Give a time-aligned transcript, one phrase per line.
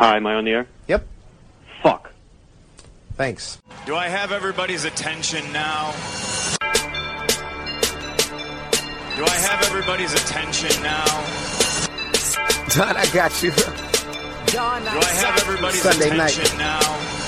[0.00, 0.66] Hi, am I on the air?
[0.88, 1.06] Yep.
[1.82, 2.10] Fuck.
[3.16, 3.60] Thanks.
[3.84, 5.92] Do I have everybody's attention now?
[9.14, 11.04] Do I have everybody's attention now?
[12.74, 13.50] Don, I got you.
[13.50, 16.54] Do I have everybody's Sunday night.
[16.56, 17.19] now?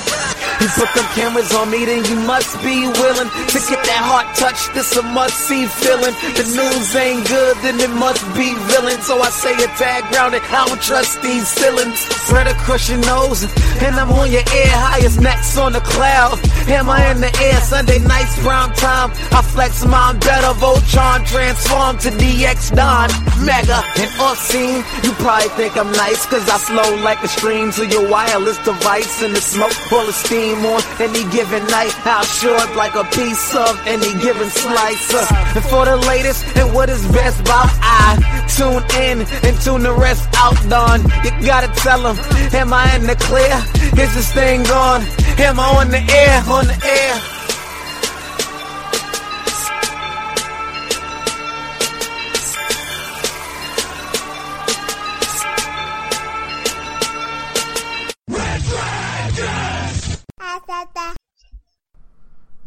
[0.62, 4.30] You put them cameras on me, then you must be willing to get that heart
[4.38, 4.70] touch.
[4.79, 6.14] This a must see feeling.
[6.38, 9.02] The news ain't good, then it must be villain.
[9.02, 10.40] So I say a tag grounded.
[10.46, 11.98] I don't trust these ceilings.
[11.98, 13.43] Spread across your nose,
[13.82, 16.39] and I'm on your ear, highest necks on the cloud.
[16.70, 17.58] Am I in the air?
[17.67, 19.11] Sunday nights, prime time.
[19.34, 20.54] I flex my better.
[20.62, 23.11] Voltron transform to DX Don.
[23.44, 24.85] Mega and off scene.
[25.03, 29.23] You probably think I'm nice, cause I flow like a stream to your wireless device.
[29.23, 31.93] And the smoke full of steam on any given night.
[32.05, 35.15] How short like a piece of any given slice.
[35.15, 38.17] Uh, and for the latest and what is best about I
[38.56, 41.03] tune in and tune the rest out, Don.
[41.25, 42.17] You gotta tell them,
[42.55, 43.56] am I in the clear?
[44.03, 45.03] Is this thing on?
[45.39, 46.43] Am I on the air?
[46.49, 47.42] On the air?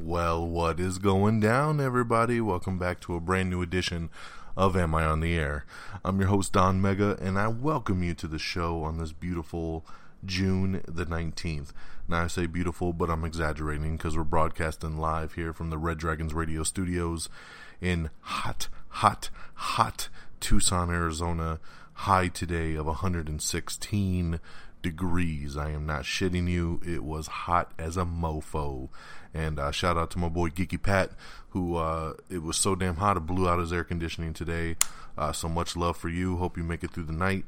[0.06, 2.40] Well, what is going down, everybody?
[2.40, 4.12] Welcome back to a brand new edition
[4.56, 5.66] of Am I on the Air?
[6.04, 9.84] I'm your host, Don Mega, and I welcome you to the show on this beautiful
[10.24, 11.70] June the 19th.
[12.08, 15.98] Now, I say beautiful, but I'm exaggerating because we're broadcasting live here from the Red
[15.98, 17.28] Dragons radio studios
[17.82, 21.60] in hot, hot, hot Tucson, Arizona.
[22.00, 24.40] High today of 116
[24.86, 25.58] degrees.
[25.58, 26.80] I am not shitting you.
[26.86, 28.90] It was hot as a mofo.
[29.34, 31.10] And uh, shout out to my boy Geeky Pat,
[31.50, 34.76] who uh, it was so damn hot it blew out his air conditioning today.
[35.18, 36.38] Uh, so much love for you.
[36.38, 37.46] Hope you make it through the night.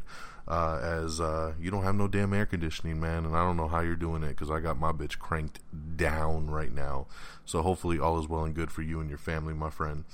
[0.48, 3.68] Uh, as uh, you don't have no damn air conditioning, man, and I don't know
[3.68, 5.60] how you're doing it because I got my bitch cranked
[5.96, 7.06] down right now.
[7.46, 10.06] So hopefully all is well and good for you and your family, my friend.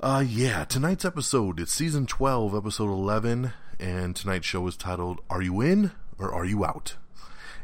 [0.00, 5.42] Uh, yeah, tonight's episode, it's season 12, episode 11, and tonight's show is titled Are
[5.42, 6.96] You In or Are You Out?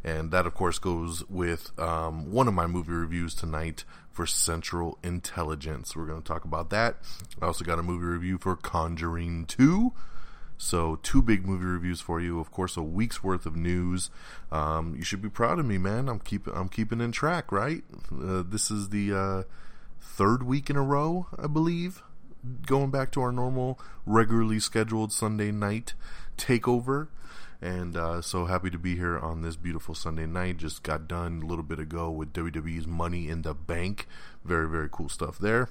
[0.04, 4.98] And that, of course, goes with um, one of my movie reviews tonight for Central
[5.02, 5.94] Intelligence.
[5.94, 6.96] We're going to talk about that.
[7.40, 9.92] I also got a movie review for Conjuring 2.
[10.58, 12.38] So, two big movie reviews for you.
[12.38, 14.10] Of course, a week's worth of news.
[14.52, 16.08] Um, you should be proud of me, man.
[16.08, 17.82] I'm keeping I'm keeping in track, right?
[18.12, 19.42] Uh, this is the uh,
[20.00, 22.04] third week in a row, I believe,
[22.64, 25.94] going back to our normal, regularly scheduled Sunday night
[26.38, 27.08] takeover.
[27.62, 30.56] And uh, so happy to be here on this beautiful Sunday night.
[30.56, 34.08] Just got done a little bit ago with WWE's Money in the Bank.
[34.44, 35.68] Very, very cool stuff there.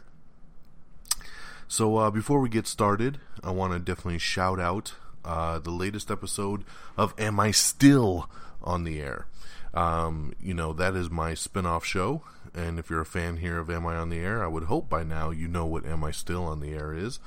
[1.68, 4.94] So uh, before we get started, I want to definitely shout out
[5.26, 6.64] uh, the latest episode
[6.96, 8.30] of Am I Still
[8.64, 9.28] on the Air?
[9.74, 12.24] Um, you know, that is my spin off show.
[12.54, 14.90] And if you're a fan here of Am I on the Air, I would hope
[14.90, 17.20] by now you know what Am I Still on the Air is.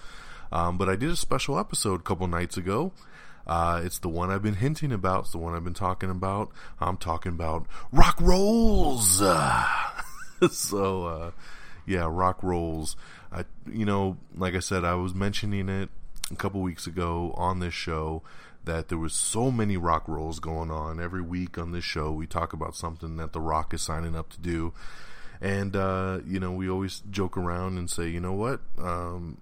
[0.51, 2.93] Um, but I did a special episode a couple nights ago.
[3.47, 5.25] Uh, it's the one I've been hinting about.
[5.25, 6.50] It's the one I've been talking about.
[6.81, 9.19] I'm talking about rock rolls.
[10.50, 11.31] so, uh,
[11.87, 12.97] yeah, rock rolls.
[13.33, 15.91] I, you know, like I said, I was mentioning it
[16.31, 18.22] a couple weeks ago on this show
[18.65, 22.12] that there was so many rock rolls going on every week on this show.
[22.12, 24.72] We talk about something that the Rock is signing up to do,
[25.41, 29.38] and uh, you know, we always joke around and say, you know what, um,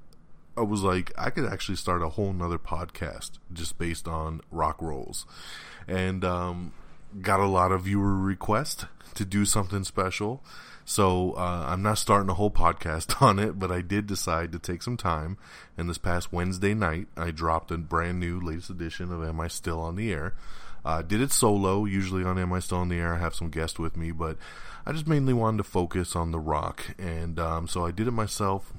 [0.57, 4.83] I was like, I could actually start a whole nother podcast just based on rock
[4.83, 5.25] rolls.
[5.89, 6.73] And um,
[7.21, 10.43] got a lot of viewer requests to do something special.
[10.85, 14.59] So uh, I'm not starting a whole podcast on it, but I did decide to
[14.59, 15.39] take some time.
[15.77, 19.49] And this past Wednesday night, I dropped a brand new latest edition of Am I
[19.49, 20.35] Still on the Air?
[20.85, 21.85] Uh, did it solo.
[21.85, 24.37] Usually on Am I Still on the Air, I have some guests with me, but
[24.85, 26.95] I just mainly wanted to focus on The Rock.
[26.99, 28.73] And um, so I did it myself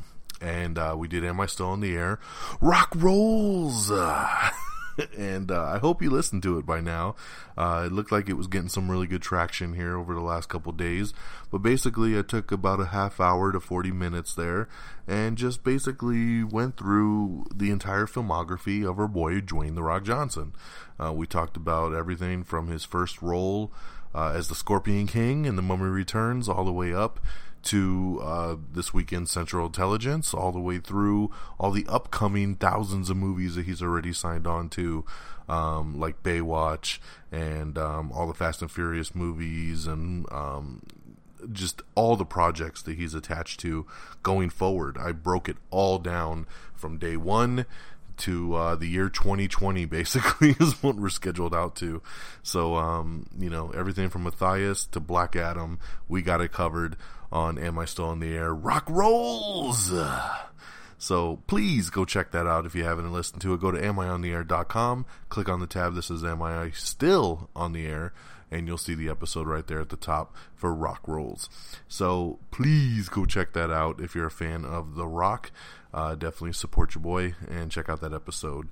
[0.43, 2.19] and uh, we did Am I Still on the Air?
[2.61, 3.91] Rock Rolls!
[5.17, 7.15] And uh, I hope you listened to it by now.
[7.57, 10.49] Uh, it looked like it was getting some really good traction here over the last
[10.49, 11.13] couple days.
[11.51, 14.67] But basically, I took about a half hour to 40 minutes there
[15.07, 20.53] and just basically went through the entire filmography of our boy Dwayne The Rock Johnson.
[21.03, 23.71] Uh, we talked about everything from his first role
[24.13, 27.19] uh, as the Scorpion King in The Mummy Returns all the way up
[27.63, 33.17] to uh, this weekend Central Intelligence, all the way through all the upcoming thousands of
[33.17, 35.05] movies that he's already signed on to,
[35.47, 36.99] um, like Baywatch
[37.31, 40.81] and um, all the Fast and Furious movies, and um,
[41.51, 43.85] just all the projects that he's attached to
[44.21, 44.97] going forward.
[44.97, 47.65] I broke it all down from day one
[48.15, 52.01] to uh, the year 2020 basically is what we're scheduled out to
[52.43, 56.95] so um, you know everything from matthias to black adam we got it covered
[57.33, 58.53] on am i still in the air?
[58.53, 59.91] Rock rolls!
[60.97, 63.59] So please go check that out if you haven't listened to it.
[63.59, 68.13] Go to amiontheair.com click on the tab that says am i still on the air?
[68.49, 71.49] And you'll see the episode right there at the top for rock rolls.
[71.87, 75.51] So please go check that out if you're a fan of the rock.
[75.91, 78.69] Uh, definitely support your boy and check out that episode.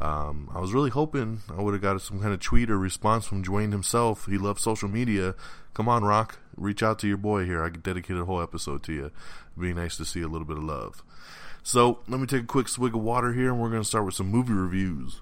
[0.00, 3.26] Um, I was really hoping I would have got some kind of tweet or response
[3.26, 4.26] from Dwayne himself.
[4.26, 5.34] He loves social media.
[5.72, 7.62] Come on, Rock, reach out to your boy here.
[7.62, 9.04] I could dedicate a whole episode to you.
[9.06, 11.02] It'd be nice to see a little bit of love.
[11.62, 14.04] So let me take a quick swig of water here, and we're going to start
[14.04, 15.20] with some movie reviews.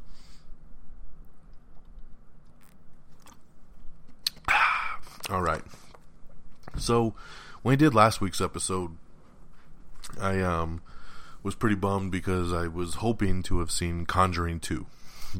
[5.30, 5.62] All right.
[6.76, 7.14] So
[7.62, 8.96] when I did last week's episode,
[10.20, 10.82] I um
[11.42, 14.86] was pretty bummed because I was hoping to have seen Conjuring 2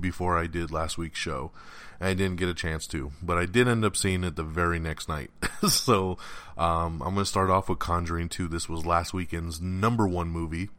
[0.01, 1.53] before I did last week's show.
[2.01, 4.81] I didn't get a chance to, but I did end up seeing it the very
[4.81, 5.31] next night.
[5.69, 6.19] so
[6.59, 8.49] um, I'm going to start off with Conjuring 2.
[8.49, 10.71] This was last weekend's number one movie.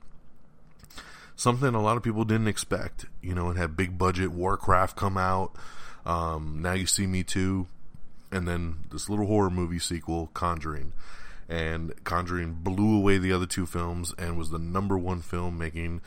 [1.36, 3.06] Something a lot of people didn't expect.
[3.22, 5.56] You know, it had big budget Warcraft come out.
[6.06, 7.68] Um, now you see me too.
[8.32, 10.92] And then this little horror movie sequel, Conjuring
[11.50, 16.02] and Conjuring blew away the other two films and was the number one film, making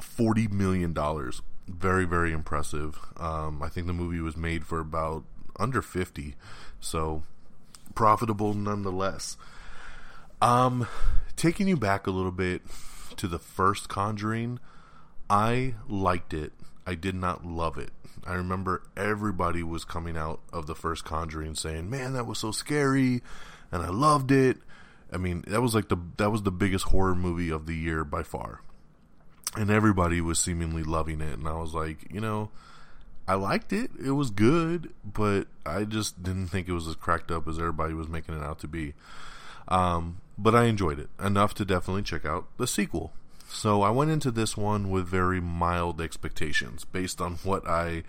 [0.00, 1.42] forty million dollars.
[1.66, 2.98] Very, very impressive.
[3.18, 5.24] Um, I think the movie was made for about
[5.58, 6.34] under fifty,
[6.80, 7.22] so
[7.94, 9.36] profitable nonetheless.
[10.40, 10.86] Um,
[11.36, 12.62] taking you back a little bit
[13.16, 14.60] to the first Conjuring,
[15.28, 16.52] I liked it.
[16.86, 17.90] I did not love it.
[18.24, 22.50] I remember everybody was coming out of the first Conjuring saying, "Man, that was so
[22.52, 23.22] scary."
[23.70, 24.58] And I loved it.
[25.12, 28.04] I mean, that was like the that was the biggest horror movie of the year
[28.04, 28.60] by far.
[29.56, 32.50] And everybody was seemingly loving it and I was like, you know,
[33.26, 33.90] I liked it.
[34.02, 37.94] It was good, but I just didn't think it was as cracked up as everybody
[37.94, 38.94] was making it out to be.
[39.68, 43.12] Um, but I enjoyed it enough to definitely check out the sequel.
[43.48, 48.04] So I went into this one with very mild expectations based on what I,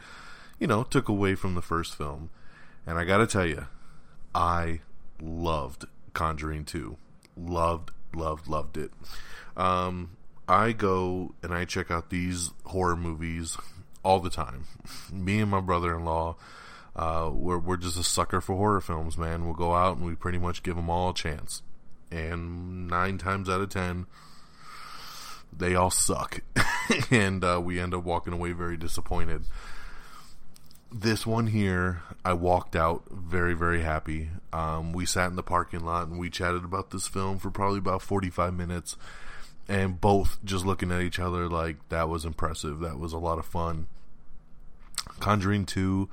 [0.60, 2.30] you know, took away from the first film.
[2.86, 3.68] And I got to tell you,
[4.34, 4.82] I
[5.22, 6.98] loved Conjuring 2.
[7.38, 8.92] Loved, loved, loved it.
[9.56, 10.18] Um,
[10.48, 13.58] I go and I check out these horror movies
[14.04, 14.66] all the time.
[15.14, 16.36] Me and my brother in law,
[16.96, 19.46] uh, we're, we're just a sucker for horror films, man.
[19.46, 21.62] We'll go out and we pretty much give them all a chance.
[22.12, 24.08] And nine times out of ten,
[25.56, 26.42] they all suck.
[27.12, 29.46] and uh, we end up walking away very disappointed
[30.92, 34.30] this one here, I walked out very, very happy.
[34.52, 37.80] Um, we sat in the parking lot and we chatted about this film for probably
[37.80, 38.98] about 45 minutes,
[39.68, 42.80] and both just looking at each other like that was impressive.
[42.80, 43.88] That was a lot of fun.
[45.20, 46.10] Conjuring 2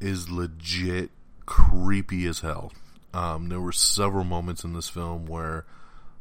[0.00, 1.10] is legit
[1.46, 2.72] creepy as hell.
[3.14, 5.64] Um, there were several moments in this film where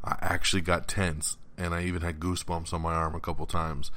[0.03, 3.91] I actually got tense, and I even had goosebumps on my arm a couple times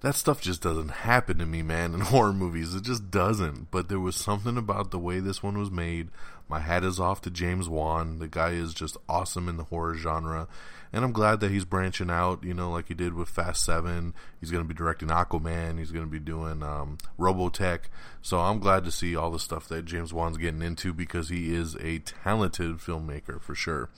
[0.00, 2.74] that stuff just doesn't happen to me, man, in horror movies.
[2.74, 3.70] It just doesn't.
[3.70, 6.08] But there was something about the way this one was made.
[6.48, 8.18] My hat is off to James Wan.
[8.18, 10.48] The guy is just awesome in the horror genre.
[10.92, 14.12] And I'm glad that he's branching out, you know, like he did with Fast 7.
[14.40, 15.78] He's going to be directing Aquaman.
[15.78, 17.82] He's going to be doing um, Robotech.
[18.22, 21.54] So I'm glad to see all the stuff that James Wan's getting into because he
[21.54, 23.88] is a talented filmmaker for sure.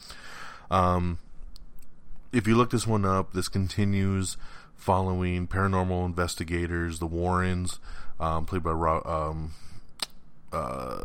[0.71, 1.19] Um,
[2.33, 4.37] if you look this one up, this continues
[4.83, 7.79] following paranormal investigators, the Warrens,
[8.19, 9.53] um, played by um,
[10.53, 11.05] uh,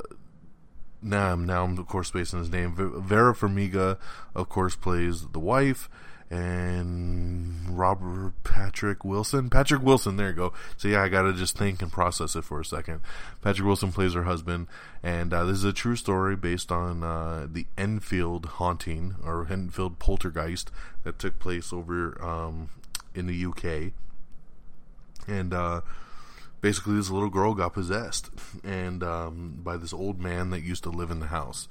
[1.00, 2.74] now, now I'm of course spacing his name.
[2.75, 4.00] Vera Farmiga,
[4.34, 5.89] of course, plays the wife,
[6.31, 9.51] and Robert Patrick Wilson.
[9.51, 10.53] Patrick Wilson, there you go.
[10.75, 13.01] So yeah, I gotta just think and process it for a second.
[13.43, 14.65] Patrick Wilson plays her husband,
[15.03, 20.00] and uh, this is a true story based on uh, the Enfield haunting or Enfield
[20.00, 20.72] poltergeist
[21.03, 22.72] that took place over um,
[23.17, 23.91] in the UK,
[25.27, 25.81] and uh,
[26.62, 28.29] basically this little girl got possessed
[28.63, 31.67] and um, by this old man that used to live in the house.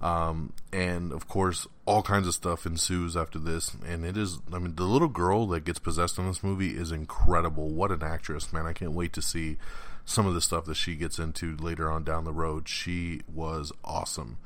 [0.00, 3.74] Um, and of course, all kinds of stuff ensues after this.
[3.86, 6.92] And it is, I mean, the little girl that gets possessed in this movie is
[6.92, 7.68] incredible.
[7.68, 8.66] What an actress, man!
[8.66, 9.56] I can't wait to see
[10.04, 12.68] some of the stuff that she gets into later on down the road.
[12.68, 14.38] She was awesome.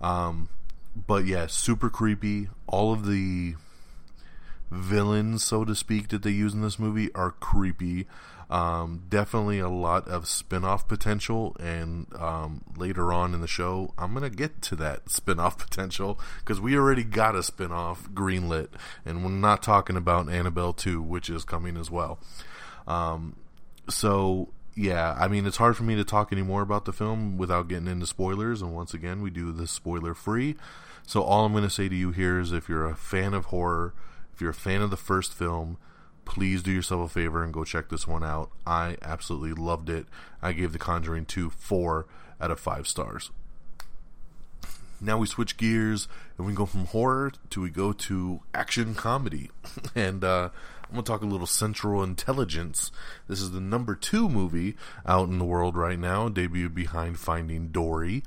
[0.00, 0.48] Um,
[0.94, 2.48] but yeah, super creepy.
[2.68, 3.56] All of the
[4.70, 8.06] villains, so to speak, that they use in this movie are creepy.
[8.50, 13.92] Um, definitely a lot of spin off potential, and um, later on in the show,
[13.96, 17.72] I'm going to get to that spin off potential because we already got a spin
[17.72, 18.68] off greenlit,
[19.04, 22.18] and we're not talking about Annabelle 2, which is coming as well.
[22.86, 23.36] Um,
[23.88, 27.68] so, yeah, I mean, it's hard for me to talk anymore about the film without
[27.68, 30.56] getting into spoilers, and once again, we do this spoiler free.
[31.06, 33.46] So, all I'm going to say to you here is if you're a fan of
[33.46, 33.94] horror,
[34.34, 35.78] if you're a fan of the first film,
[36.24, 38.50] please do yourself a favor and go check this one out.
[38.66, 40.06] I absolutely loved it.
[40.42, 42.06] I gave The Conjuring 2 4
[42.40, 43.30] out of 5 stars.
[45.00, 49.50] Now we switch gears and we go from horror to we go to action comedy.
[49.94, 50.48] and uh,
[50.94, 52.92] I'm going to talk a little Central Intelligence.
[53.26, 57.70] This is the number two movie out in the world right now, debuted behind Finding
[57.70, 58.22] Dory.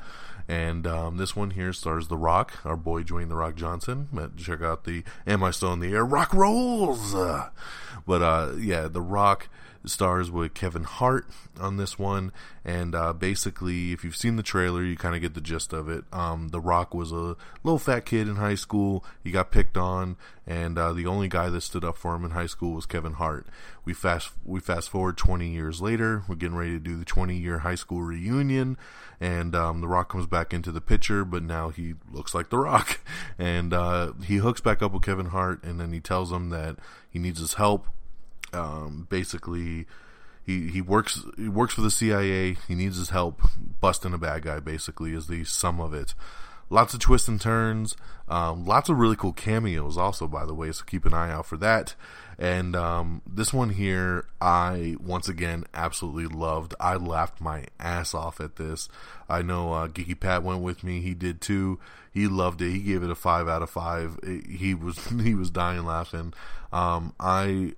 [0.49, 4.09] And um, this one here stars The Rock, our boy Dwayne The Rock Johnson.
[4.35, 6.03] Check out the Am I Still in the Air?
[6.03, 7.13] Rock Rolls!
[7.13, 9.47] But uh, yeah, The Rock
[9.89, 11.27] stars with Kevin Hart
[11.59, 12.31] on this one,
[12.63, 15.89] and uh, basically, if you've seen the trailer, you kind of get the gist of
[15.89, 16.03] it.
[16.11, 19.05] Um, the Rock was a little fat kid in high school.
[19.23, 22.31] He got picked on, and uh, the only guy that stood up for him in
[22.31, 23.47] high school was Kevin Hart.
[23.85, 26.23] We fast we fast forward 20 years later.
[26.27, 28.77] We're getting ready to do the 20 year high school reunion,
[29.19, 32.57] and um, the Rock comes back into the picture, but now he looks like the
[32.57, 32.99] Rock,
[33.39, 36.77] and uh, he hooks back up with Kevin Hart, and then he tells him that
[37.09, 37.87] he needs his help
[38.53, 39.85] um, basically
[40.47, 42.55] he, he works he works for the CIA.
[42.67, 43.41] He needs his help
[43.81, 44.59] busting a bad guy.
[44.59, 46.15] Basically, is the sum of it.
[46.69, 47.95] Lots of twists and turns.
[48.29, 50.71] Um, lots of really cool cameos, also by the way.
[50.71, 51.95] So keep an eye out for that.
[52.39, 56.75] And um, this one here, I once again absolutely loved.
[56.79, 58.89] I laughed my ass off at this.
[59.29, 61.01] I know uh, Geeky Pat went with me.
[61.01, 61.79] He did too.
[62.13, 62.71] He loved it.
[62.71, 64.17] He gave it a five out of five.
[64.23, 66.33] he was he was dying laughing.
[66.71, 67.73] Um, I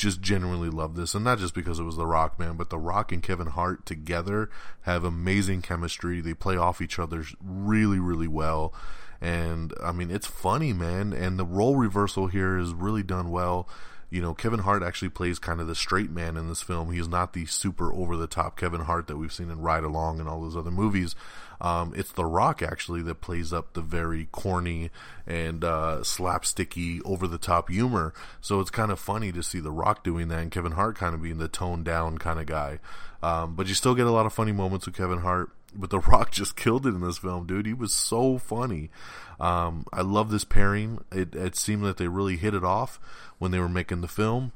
[0.00, 2.78] just genuinely love this, and not just because it was The Rock, man, but The
[2.78, 4.48] Rock and Kevin Hart together
[4.82, 6.22] have amazing chemistry.
[6.22, 8.72] They play off each other really, really well,
[9.20, 11.12] and I mean, it's funny, man.
[11.12, 13.68] And the role reversal here is really done well.
[14.10, 16.90] You know, Kevin Hart actually plays kind of the straight man in this film.
[16.90, 20.18] He's not the super over the top Kevin Hart that we've seen in Ride Along
[20.18, 21.14] and all those other movies.
[21.60, 24.90] Um, it's The Rock actually that plays up the very corny
[25.26, 28.12] and uh, slapsticky, over the top humor.
[28.40, 31.14] So it's kind of funny to see The Rock doing that and Kevin Hart kind
[31.14, 32.80] of being the toned down kind of guy.
[33.22, 35.50] Um, but you still get a lot of funny moments with Kevin Hart.
[35.74, 37.66] But The Rock just killed it in this film, dude.
[37.66, 38.90] He was so funny.
[39.38, 41.04] Um, I love this pairing.
[41.10, 42.98] It, it seemed that they really hit it off
[43.38, 44.52] when they were making the film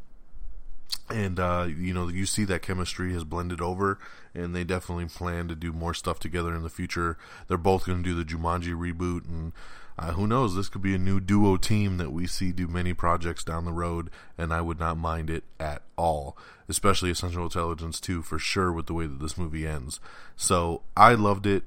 [1.11, 3.99] and uh, you know you see that chemistry has blended over
[4.35, 8.03] and they definitely plan to do more stuff together in the future they're both going
[8.03, 9.53] to do the jumanji reboot and
[9.99, 10.57] uh, who knows?
[10.57, 13.73] This could be a new duo team that we see do many projects down the
[13.73, 16.37] road and i would not mind it at all
[16.69, 20.01] especially Central Intelligence 2 for sure with the way that this movie ends.
[20.37, 21.65] So i loved it.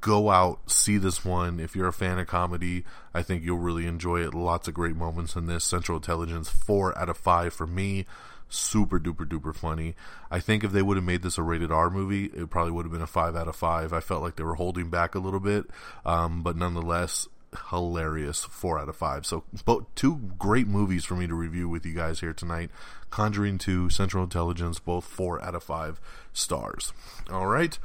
[0.00, 1.60] Go out see this one.
[1.60, 4.34] If you're a fan of comedy i think you'll really enjoy it.
[4.34, 5.64] Lots of great moments in this.
[5.64, 8.06] Central intelligence 4 out of 5 for me.
[8.48, 9.94] Super duper duper funny.
[10.30, 12.84] I think if they would have made this a rated R movie, it probably would
[12.84, 13.94] have been a five out of five.
[13.94, 15.64] I felt like they were holding back a little bit,
[16.04, 17.28] um, but nonetheless,
[17.70, 19.26] hilarious four out of five.
[19.26, 22.70] So, both two great movies for me to review with you guys here tonight.
[23.10, 26.00] Conjuring 2, Central Intelligence, both four out of five
[26.32, 26.92] stars.
[27.30, 27.78] All right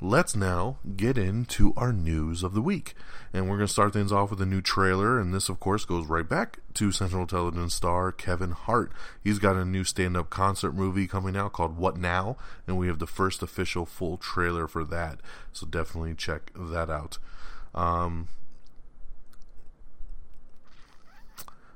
[0.00, 2.94] let's now get into our news of the week.
[3.32, 5.20] And we're going to start things off with a new trailer.
[5.20, 8.92] And this, of course, goes right back to Central Intelligence star Kevin Hart.
[9.22, 12.36] He's got a new stand up concert movie coming out called What Now?
[12.66, 15.20] And we have the first official full trailer for that.
[15.52, 17.18] So definitely check that out.
[17.74, 18.28] Um,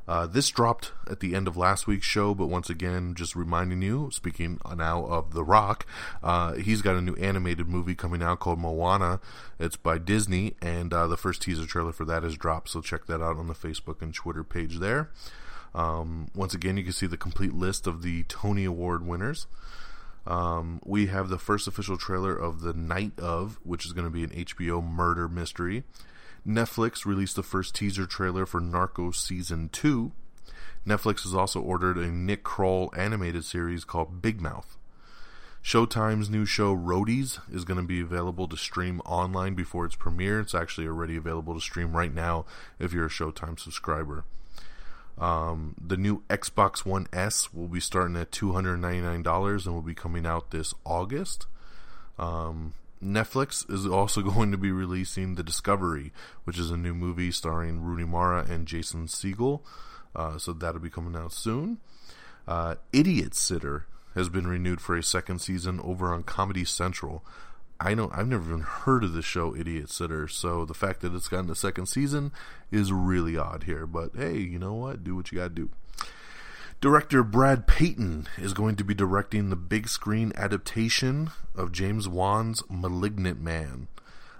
[0.06, 3.82] Uh, this dropped at the end of last week's show, but once again, just reminding
[3.82, 5.86] you, speaking now of The Rock,
[6.22, 9.20] uh, he's got a new animated movie coming out called Moana.
[9.60, 13.06] It's by Disney, and uh, the first teaser trailer for that is dropped, so check
[13.06, 15.10] that out on the Facebook and Twitter page there.
[15.74, 19.46] Um, once again, you can see the complete list of the Tony Award winners.
[20.26, 24.10] Um, we have the first official trailer of The Night of, which is going to
[24.10, 25.84] be an HBO murder mystery.
[26.46, 30.12] Netflix released the first teaser trailer for Narcos Season 2.
[30.86, 34.76] Netflix has also ordered a Nick Kroll animated series called Big Mouth.
[35.62, 40.40] Showtime's new show Roadies is going to be available to stream online before its premiere.
[40.40, 42.44] It's actually already available to stream right now
[42.80, 44.24] if you're a Showtime subscriber.
[45.18, 50.26] Um, the new Xbox One S will be starting at $299 and will be coming
[50.26, 51.46] out this August.
[52.18, 56.12] Um, Netflix is also going to be releasing The Discovery,
[56.44, 59.60] which is a new movie starring Rooney Mara and Jason Segel.
[60.14, 61.78] Uh, so that'll be coming out soon.
[62.46, 67.24] Uh, Idiot Sitter has been renewed for a second season over on Comedy Central.
[67.80, 71.14] I know I've never even heard of the show Idiot Sitter, so the fact that
[71.14, 72.30] it's gotten a second season
[72.70, 73.86] is really odd here.
[73.86, 75.02] But hey, you know what?
[75.02, 75.70] Do what you gotta do.
[76.82, 82.60] Director Brad Peyton is going to be directing the big screen adaptation of James Wan's
[82.68, 83.86] Malignant Man.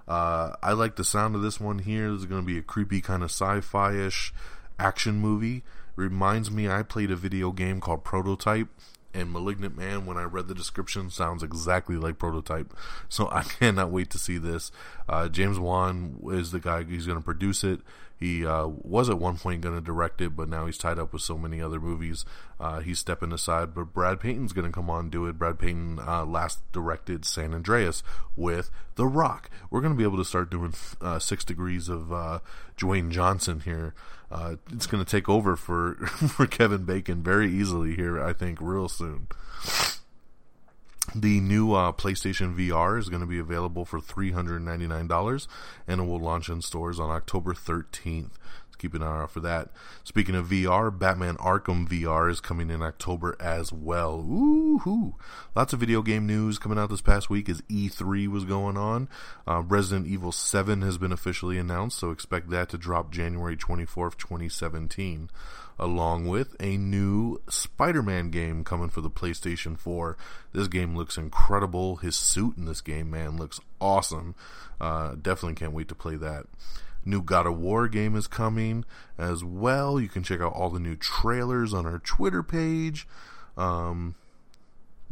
[0.09, 2.11] Uh, I like the sound of this one here.
[2.11, 4.35] This is going to be a creepy kind of sci-fi ish
[4.77, 5.63] action movie.
[5.95, 8.67] Reminds me, I played a video game called Prototype,
[9.15, 12.75] and Malignant Man, when I read the description, sounds exactly like Prototype.
[13.09, 14.73] So I cannot wait to see this.
[15.09, 17.83] Uh, James Wan is the guy who's going to produce it.
[18.23, 21.12] He uh, was at one point going to direct it, but now he's tied up
[21.12, 22.25] with so many other movies.
[22.61, 23.75] Uh, he's stepping aside.
[23.75, 25.41] But Brad Peyton's going to come on and do it.
[25.41, 28.05] Brad Peyton uh, last directed San Andreas
[28.37, 29.50] with The Rock.
[29.71, 32.38] We're going to be able to start doing uh, Six Degrees of uh,
[32.79, 33.93] Dwayne Johnson here.
[34.31, 38.23] Uh, it's going to take over for for Kevin Bacon very easily here.
[38.23, 39.26] I think real soon.
[41.14, 45.47] The new uh, PlayStation VR is going to be available for $399
[45.88, 48.30] and it will launch in stores on October 13th.
[48.66, 49.71] Let's keep an eye out for that.
[50.04, 54.21] Speaking of VR, Batman Arkham VR is coming in October as well.
[54.21, 55.16] Ooh,
[55.54, 59.09] lots of video game news coming out this past week as E3 was going on.
[59.47, 64.16] Uh, Resident Evil 7 has been officially announced, so expect that to drop January 24th,
[64.16, 65.28] 2017
[65.83, 70.17] along with a new Spider Man game coming for the PlayStation 4.
[70.53, 71.97] This game looks incredible.
[71.97, 74.35] His suit in this game, man, looks awesome.
[74.81, 76.47] Uh, definitely can't wait to play that.
[77.05, 78.85] New God of War game is coming
[79.19, 80.01] as well.
[80.01, 83.09] You can check out all the new trailers on our Twitter page.
[83.57, 84.15] Um,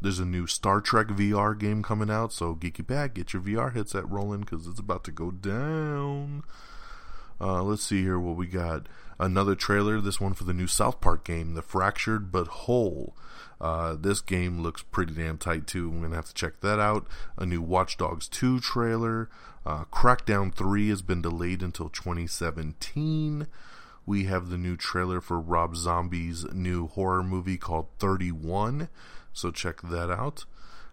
[0.00, 3.74] there's a new Star Trek VR game coming out, so Geeky Pat, get your VR
[3.74, 6.44] headset rolling because it's about to go down.
[7.40, 8.86] Uh, let's see here what we got.
[9.18, 13.14] Another trailer, this one for the new South Park game, The Fractured But Whole.
[13.60, 15.90] Uh, this game looks pretty damn tight too.
[15.90, 17.06] I'm gonna have to check that out.
[17.36, 19.28] A new Watch Dogs 2 trailer.
[19.66, 23.46] Uh, Crackdown 3 has been delayed until 2017.
[24.06, 28.88] We have the new trailer for Rob Zombie's new horror movie called 31.
[29.34, 30.46] So check that out.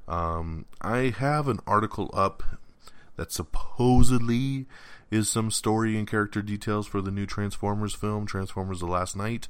[0.07, 2.43] Um, I have an article up
[3.15, 4.67] that supposedly
[5.09, 9.47] is some story and character details for the new Transformers film, Transformers The Last Knight.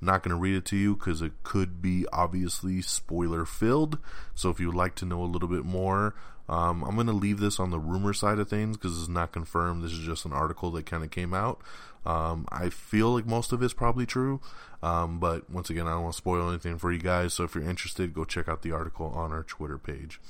[0.00, 3.98] I'm not going to read it to you because it could be obviously spoiler filled.
[4.34, 6.14] So if you would like to know a little bit more,
[6.48, 9.32] um, I'm going to leave this on the rumor side of things because it's not
[9.32, 9.82] confirmed.
[9.82, 11.60] This is just an article that kind of came out.
[12.06, 14.40] Um, I feel like most of it's probably true,
[14.82, 17.34] um, but once again, I don't want to spoil anything for you guys.
[17.34, 20.20] So if you're interested, go check out the article on our Twitter page.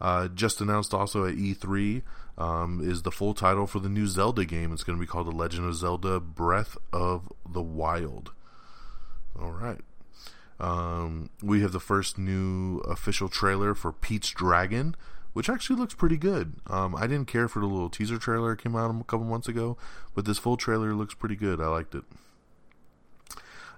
[0.00, 2.02] Uh, just announced also at E3
[2.38, 4.72] um, is the full title for the new Zelda game.
[4.72, 8.32] It's going to be called The Legend of Zelda Breath of the Wild.
[9.40, 9.80] All right.
[10.58, 14.94] Um, we have the first new official trailer for Pete's Dragon,
[15.32, 16.56] which actually looks pretty good.
[16.66, 19.48] Um, I didn't care for the little teaser trailer that came out a couple months
[19.48, 19.76] ago,
[20.14, 21.60] but this full trailer looks pretty good.
[21.60, 22.04] I liked it.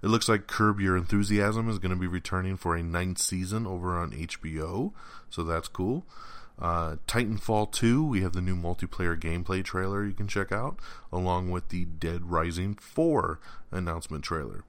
[0.02, 3.66] It looks like Curb Your Enthusiasm is going to be returning for a ninth season
[3.66, 4.92] over on HBO,
[5.30, 6.04] so that's cool.
[6.58, 10.78] Uh, Titanfall 2, we have the new multiplayer gameplay trailer you can check out,
[11.12, 13.38] along with the Dead Rising 4
[13.70, 14.64] announcement trailer.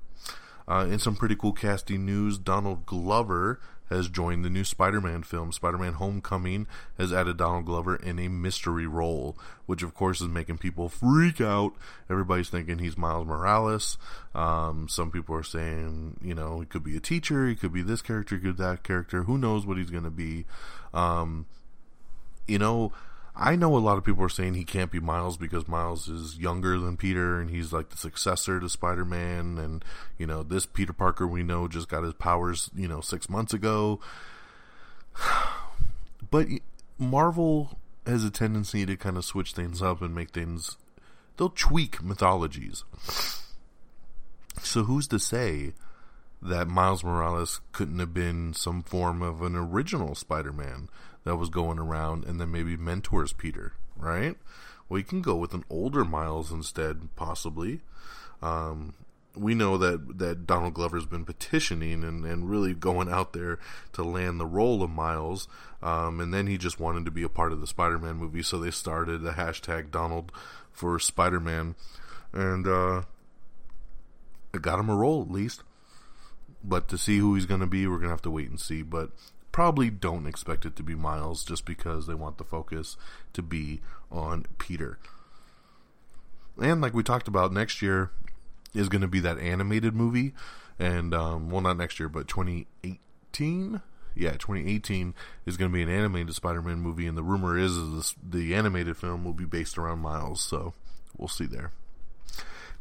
[0.67, 5.23] Uh, in some pretty cool casting news, Donald Glover has joined the new Spider Man
[5.23, 5.51] film.
[5.51, 10.27] Spider Man Homecoming has added Donald Glover in a mystery role, which of course is
[10.27, 11.73] making people freak out.
[12.09, 13.97] Everybody's thinking he's Miles Morales.
[14.33, 17.83] Um, some people are saying, you know, he could be a teacher, he could be
[17.83, 19.23] this character, he could be that character.
[19.23, 20.45] Who knows what he's going to be?
[20.93, 21.45] Um,
[22.47, 22.91] you know,
[23.35, 26.37] I know a lot of people are saying he can't be Miles because Miles is
[26.37, 29.57] younger than Peter and he's like the successor to Spider Man.
[29.57, 29.83] And,
[30.17, 33.53] you know, this Peter Parker we know just got his powers, you know, six months
[33.53, 33.99] ago.
[36.31, 36.47] But
[36.97, 40.77] Marvel has a tendency to kind of switch things up and make things,
[41.37, 42.83] they'll tweak mythologies.
[44.61, 45.73] So who's to say
[46.41, 50.89] that Miles Morales couldn't have been some form of an original Spider Man?
[51.23, 54.35] That was going around and then maybe mentors Peter, right?
[54.87, 57.81] Well, you can go with an older Miles instead, possibly.
[58.41, 58.93] Um,
[59.35, 63.57] we know that, that Donald Glover's been petitioning and, and really going out there
[63.93, 65.47] to land the role of Miles.
[65.81, 68.43] Um, and then he just wanted to be a part of the Spider Man movie,
[68.43, 70.31] so they started the hashtag Donald
[70.71, 71.75] for Spider Man.
[72.31, 73.03] And uh,
[74.53, 75.63] it got him a role, at least.
[76.63, 78.59] But to see who he's going to be, we're going to have to wait and
[78.59, 78.83] see.
[78.83, 79.09] But
[79.53, 82.97] probably don't expect it to be Miles just because they want the focus
[83.31, 83.79] to be
[84.11, 84.99] on Peter.
[86.61, 88.11] And like we talked about next year,
[88.73, 90.33] is going to be that animated movie,
[90.79, 93.81] and um, well, not next year, but 2018.
[94.15, 95.15] Yeah, 2018
[95.47, 98.53] is going to be an animated Spider-Man movie, and the rumor is, is this, the
[98.53, 100.41] animated film will be based around Miles.
[100.41, 100.73] So
[101.17, 101.71] we'll see there.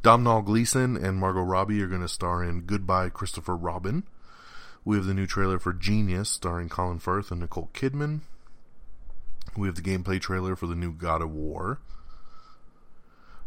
[0.02, 4.02] Domhnall Gleeson and Margot Robbie are going to star in Goodbye Christopher Robin.
[4.84, 8.20] We have the new trailer for Genius, starring Colin Firth and Nicole Kidman.
[9.56, 11.78] We have the gameplay trailer for the new God of War.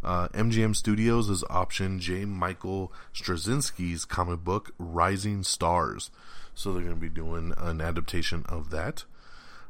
[0.03, 2.25] Uh, MGM Studios has optioned J.
[2.25, 6.11] Michael Straczynski's comic book Rising Stars,
[6.53, 9.03] so they're going to be doing an adaptation of that.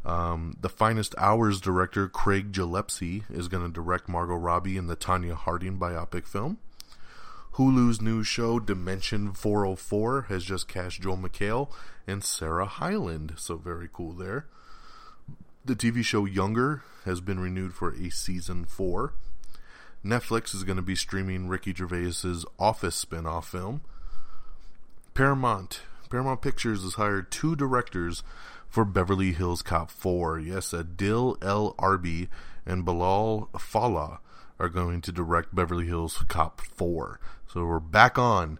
[0.06, 4.95] Um, the Finest Hours director Craig Gillespie is going to direct Margot Robbie in the
[4.95, 6.60] Tonya Harding biopic film.
[7.56, 11.72] Hulu's new show Dimension 404 has just cast Joel McHale
[12.06, 14.48] and Sarah Hyland, so very cool there.
[15.63, 19.13] The TV show Younger has been renewed for a season 4.
[20.04, 23.80] Netflix is going to be streaming Ricky Gervais's Office spin-off film.
[25.13, 28.22] Paramount Paramount Pictures has hired two directors
[28.68, 30.39] for Beverly Hills Cop 4.
[30.39, 32.28] Yes, Adil El Arbi
[32.65, 34.20] and Bilal Fallah
[34.60, 37.20] are going to direct Beverly Hills Cop 4.
[37.56, 38.60] So we're back on.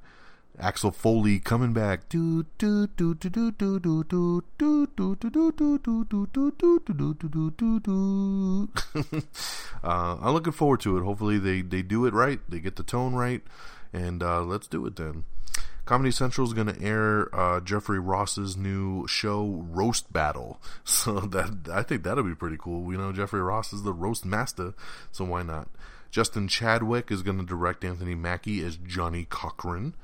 [0.58, 2.08] Axel Foley coming back.
[9.84, 11.04] Uh, I'm looking forward to it.
[11.04, 12.40] Hopefully they they do it right.
[12.48, 13.42] They get the tone right,
[13.92, 15.26] and uh, let's do it then.
[15.84, 21.70] Comedy Central is going to air uh, Jeffrey Ross's new show Roast Battle, so that
[21.70, 22.82] I think that'll be pretty cool.
[22.84, 24.74] We know Jeffrey Ross is the roast master,
[25.12, 25.68] so why not?
[26.12, 29.96] Justin Chadwick is going to direct Anthony Mackie as Johnnie Cochran.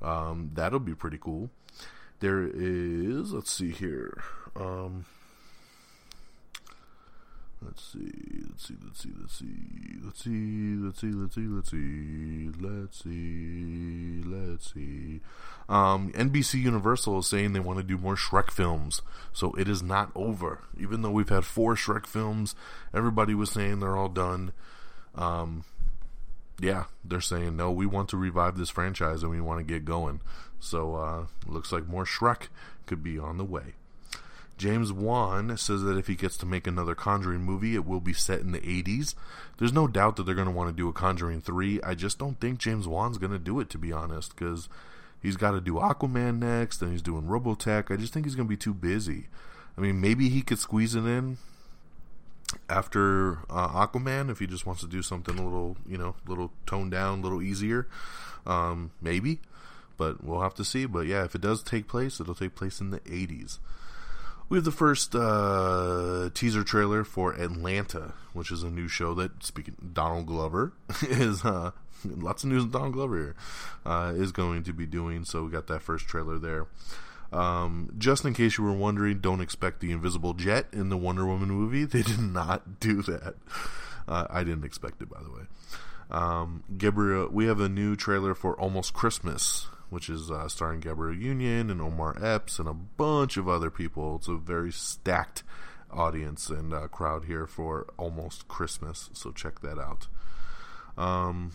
[0.00, 1.50] Um, that'll be pretty cool.
[2.20, 4.22] There is, let's see here.
[4.56, 5.04] Um,
[7.62, 9.46] let's see, let's see, let's see, let's see,
[10.02, 15.20] let's see, let's see, let's see, let's see, let's see, let's see.
[15.68, 19.82] Um, NBC Universal is saying they want to do more Shrek films, so it is
[19.82, 20.60] not over.
[20.78, 22.54] Even though we've had four Shrek films,
[22.94, 24.52] everybody was saying they're all done.
[25.18, 25.64] Um,
[26.60, 27.70] yeah, they're saying no.
[27.70, 30.20] We want to revive this franchise and we want to get going.
[30.60, 32.48] So uh, looks like more Shrek
[32.86, 33.74] could be on the way.
[34.56, 38.12] James Wan says that if he gets to make another Conjuring movie, it will be
[38.12, 39.14] set in the 80s.
[39.58, 41.80] There's no doubt that they're going to want to do a Conjuring 3.
[41.82, 44.68] I just don't think James Wan's going to do it, to be honest, because
[45.22, 47.92] he's got to do Aquaman next, and he's doing Robotech.
[47.92, 49.28] I just think he's going to be too busy.
[49.76, 51.38] I mean, maybe he could squeeze it in
[52.68, 56.50] after uh, Aquaman if he just wants to do something a little, you know, little
[56.66, 57.86] toned down, a little easier.
[58.46, 59.40] Um, maybe,
[59.96, 60.86] but we'll have to see.
[60.86, 63.58] But yeah, if it does take place, it'll take place in the 80s.
[64.48, 69.44] We have the first uh, teaser trailer for Atlanta, which is a new show that,
[69.44, 71.72] speaking Donald Glover is uh,
[72.04, 72.64] lots of news.
[72.64, 73.36] Donald Glover here
[73.84, 75.24] uh, is going to be doing.
[75.24, 76.66] So we got that first trailer there.
[77.32, 81.26] Um, just in case you were wondering, don't expect the invisible jet in the Wonder
[81.26, 81.84] Woman movie.
[81.98, 83.34] They did not do that.
[84.06, 85.42] Uh, I didn't expect it, by the way.
[86.10, 91.18] Um, Gabriel, we have a new trailer for Almost Christmas, which is uh, starring Gabrielle
[91.18, 94.16] Union and Omar Epps and a bunch of other people.
[94.16, 95.42] It's a very stacked
[95.90, 100.08] audience and uh, crowd here for Almost Christmas, so check that out.
[100.96, 101.52] Um,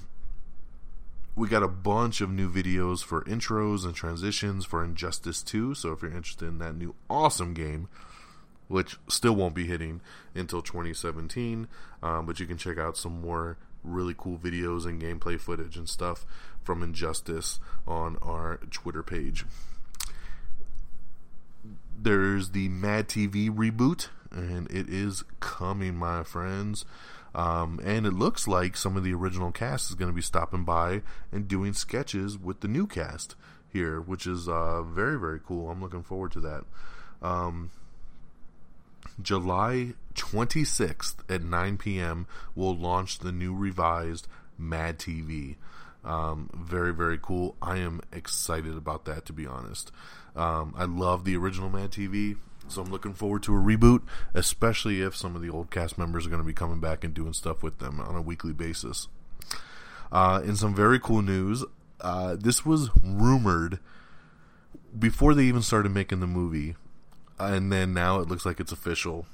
[1.35, 5.73] we got a bunch of new videos for intros and transitions for Injustice 2.
[5.73, 7.89] So if you're interested in that new awesome game,
[8.67, 10.01] which still won't be hitting
[10.35, 11.67] until 2017,
[12.01, 15.89] um, but you can check out some more really cool videos and gameplay footage and
[15.89, 16.25] stuff
[16.63, 19.45] from Injustice on our Twitter page.
[21.97, 26.85] There's the Mad TV reboot, and it is coming, my friends.
[27.35, 30.63] Um, and it looks like some of the original cast is going to be stopping
[30.63, 33.35] by and doing sketches with the new cast
[33.67, 35.69] here, which is uh, very, very cool.
[35.69, 36.63] I'm looking forward to that.
[37.21, 37.71] Um,
[39.21, 45.55] July 26th at 9 p.m., we'll launch the new revised Mad TV.
[46.03, 47.55] Um, very, very cool.
[47.61, 49.91] I am excited about that, to be honest.
[50.35, 52.37] Um, I love the original Mad TV.
[52.67, 54.01] So I'm looking forward to a reboot,
[54.33, 57.13] especially if some of the old cast members are going to be coming back and
[57.13, 59.07] doing stuff with them on a weekly basis.
[60.11, 61.63] Uh, in some very cool news,
[62.01, 63.79] uh, this was rumored
[64.97, 66.75] before they even started making the movie,
[67.39, 69.25] and then now it looks like it's official.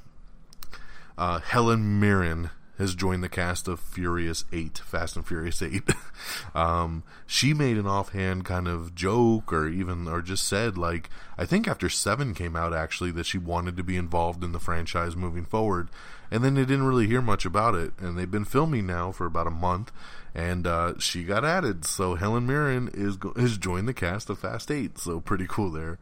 [1.17, 5.83] Uh, Helen Mirren has joined the cast of Furious 8, Fast and Furious 8.
[6.55, 11.45] um, she made an offhand kind of joke or even, or just said, like, I
[11.45, 15.17] think after 7 came out actually, that she wanted to be involved in the franchise
[15.17, 15.89] moving forward.
[16.31, 17.91] And then they didn't really hear much about it.
[17.99, 19.91] And they've been filming now for about a month.
[20.33, 21.83] And uh, she got added.
[21.83, 24.97] So Helen Mirren is, has joined the cast of Fast 8.
[24.97, 25.99] So pretty cool there.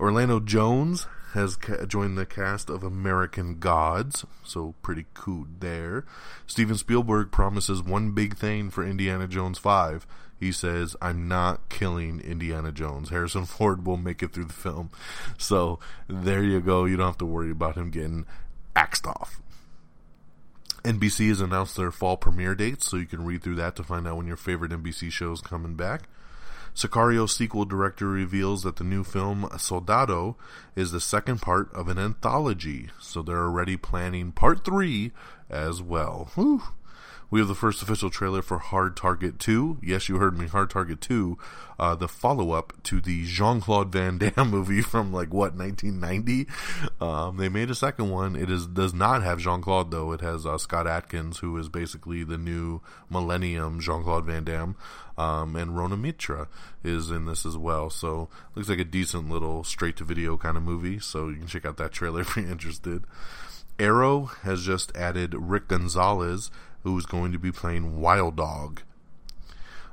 [0.00, 6.04] Orlando Jones has ca- joined the cast of American Gods, so pretty cool there.
[6.46, 10.06] Steven Spielberg promises one big thing for Indiana Jones 5.
[10.38, 13.10] He says, I'm not killing Indiana Jones.
[13.10, 14.90] Harrison Ford will make it through the film.
[15.38, 16.84] So there you go.
[16.84, 18.26] You don't have to worry about him getting
[18.74, 19.40] axed off.
[20.84, 24.06] NBC has announced their fall premiere dates, so you can read through that to find
[24.06, 26.08] out when your favorite NBC show is coming back.
[26.74, 30.36] Sicario sequel director reveals that the new film Soldado
[30.74, 35.12] is the second part of an anthology, so they're already planning part three
[35.50, 36.30] as well.
[36.34, 36.62] Whew.
[37.32, 39.78] We have the first official trailer for Hard Target 2.
[39.82, 41.38] Yes, you heard me, Hard Target 2,
[41.78, 46.46] uh, the follow up to the Jean Claude Van Damme movie from like what 1990.
[47.00, 48.36] Um, they made a second one.
[48.36, 50.12] It is does not have Jean Claude though.
[50.12, 54.76] It has uh, Scott Adkins, who is basically the new Millennium Jean Claude Van Damme,
[55.16, 56.48] um, and Rona Mitra
[56.84, 57.88] is in this as well.
[57.88, 60.98] So looks like a decent little straight to video kind of movie.
[60.98, 63.04] So you can check out that trailer if you're interested.
[63.78, 66.50] Arrow has just added Rick Gonzalez
[66.82, 68.82] who's going to be playing Wild Dog.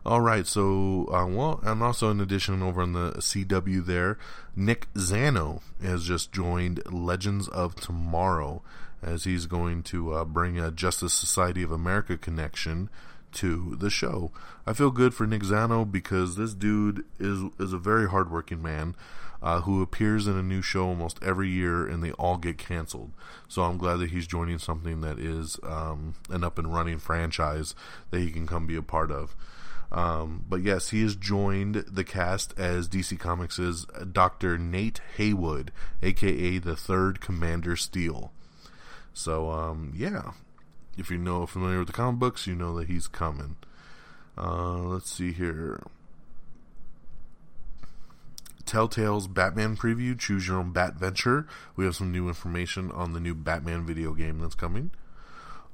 [0.06, 4.18] All right, so uh, well, and also in addition, over on the CW, there,
[4.56, 8.62] Nick Zano has just joined Legends of Tomorrow,
[9.04, 12.90] as he's going to uh, bring a Justice Society of America connection
[13.34, 14.32] to the show.
[14.66, 18.96] I feel good for Nick Zano because this dude is is a very hardworking man
[19.42, 23.12] uh, who appears in a new show almost every year, and they all get canceled.
[23.48, 27.76] So I'm glad that he's joining something that is um, an up and running franchise
[28.12, 29.36] that he can come be a part of.
[29.92, 34.58] Um, but yes, he has joined the cast as DC Comics' Dr.
[34.58, 35.72] Nate Haywood,
[36.04, 38.32] aka the third Commander Steel.
[39.14, 40.34] So, um, yeah,
[40.98, 43.56] if you know familiar with the comic books, you know that he's coming.
[44.38, 45.82] Uh, let's see here.
[48.70, 51.48] Telltale's Batman preview, Choose Your Own Bat Venture.
[51.76, 54.92] We have some new information on the new Batman video game that's coming.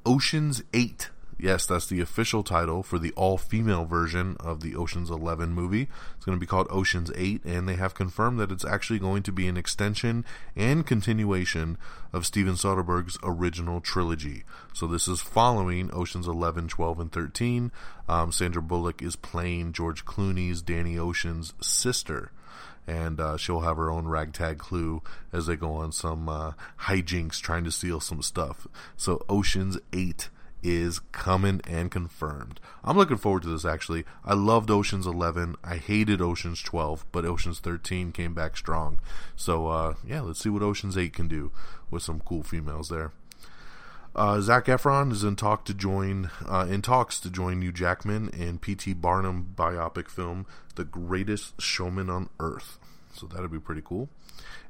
[0.06, 1.10] Ocean's 8.
[1.38, 5.90] Yes, that's the official title for the all female version of the Ocean's 11 movie.
[6.16, 9.24] It's going to be called Ocean's 8, and they have confirmed that it's actually going
[9.24, 10.24] to be an extension
[10.56, 11.78] and continuation
[12.14, 14.46] of Steven Soderbergh's original trilogy.
[14.72, 17.74] So this is following Ocean's 11, 12, and 13.
[18.08, 22.32] Um, Sandra Bullock is playing George Clooney's Danny Ocean's sister
[22.88, 27.40] and uh, she'll have her own ragtag clue as they go on some uh, hijinks
[27.40, 28.68] trying to steal some stuff.
[28.96, 30.30] So Ocean's 8
[30.64, 32.60] is coming and confirmed.
[32.84, 34.04] I'm looking forward to this actually.
[34.24, 35.56] I loved Ocean's 11.
[35.64, 39.00] I hated Ocean's 12, but Ocean's 13 came back strong.
[39.36, 41.52] So uh, yeah, let's see what Ocean's 8 can do
[41.92, 43.12] with some cool females there.
[44.16, 48.30] Uh, Zac Efron is in talk to join uh, in talks to join Hugh Jackman
[48.30, 48.94] in P.T.
[48.94, 52.80] Barnum biopic film The Greatest Showman on Earth.
[53.14, 54.10] So that'd be pretty cool.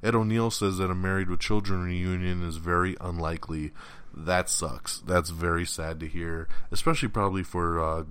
[0.04, 3.72] Ed O'Neill says that a Married with Children reunion is very unlikely.
[4.16, 5.00] That sucks.
[5.00, 8.04] That's very sad to hear, especially probably for uh,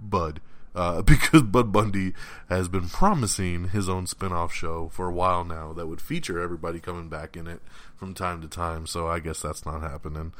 [0.00, 0.40] Bud.
[0.76, 2.12] Uh, because Bud Bundy
[2.48, 6.38] has been promising his own spin off show for a while now that would feature
[6.38, 7.60] everybody coming back in it
[7.96, 8.86] from time to time.
[8.86, 10.32] So I guess that's not happening.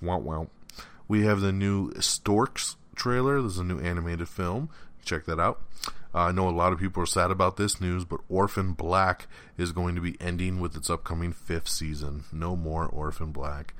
[0.00, 0.48] Wow, wow.
[1.06, 3.42] We have the new Storks trailer.
[3.42, 4.70] This is a new animated film.
[5.04, 5.60] Check that out.
[6.14, 9.26] Uh, I know a lot of people are sad about this news, but Orphan Black
[9.58, 12.24] is going to be ending with its upcoming fifth season.
[12.32, 13.74] No more Orphan Black.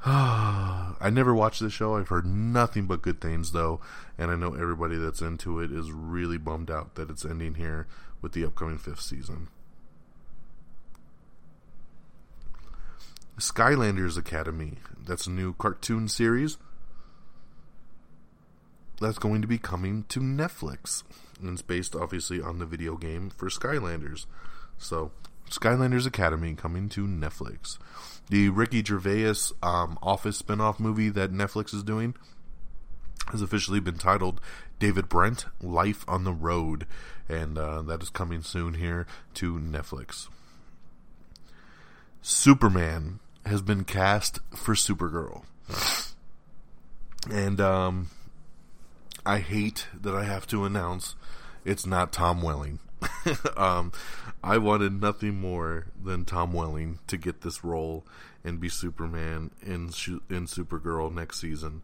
[0.06, 1.96] I never watched the show.
[1.96, 3.80] I've heard nothing but good things, though,
[4.16, 7.86] and I know everybody that's into it is really bummed out that it's ending here
[8.22, 9.48] with the upcoming fifth season.
[13.38, 14.78] Skylanders Academy.
[15.06, 16.58] That's a new cartoon series
[19.00, 21.02] that's going to be coming to Netflix.
[21.40, 24.26] And it's based obviously on the video game for Skylanders.
[24.76, 25.12] So,
[25.50, 27.78] Skylanders Academy coming to Netflix.
[28.30, 32.14] The Ricky Gervais um, Office spinoff movie that Netflix is doing
[33.30, 34.40] has officially been titled
[34.78, 36.86] David Brent Life on the Road,
[37.28, 40.28] and uh, that is coming soon here to Netflix.
[42.22, 45.44] Superman has been cast for Supergirl.
[47.30, 48.10] And um,
[49.24, 51.14] I hate that I have to announce
[51.64, 52.78] it's not Tom Welling.
[53.56, 53.92] um,
[54.42, 58.04] I wanted nothing more than Tom Welling to get this role
[58.44, 59.88] and be Superman in
[60.30, 61.82] in Supergirl next season.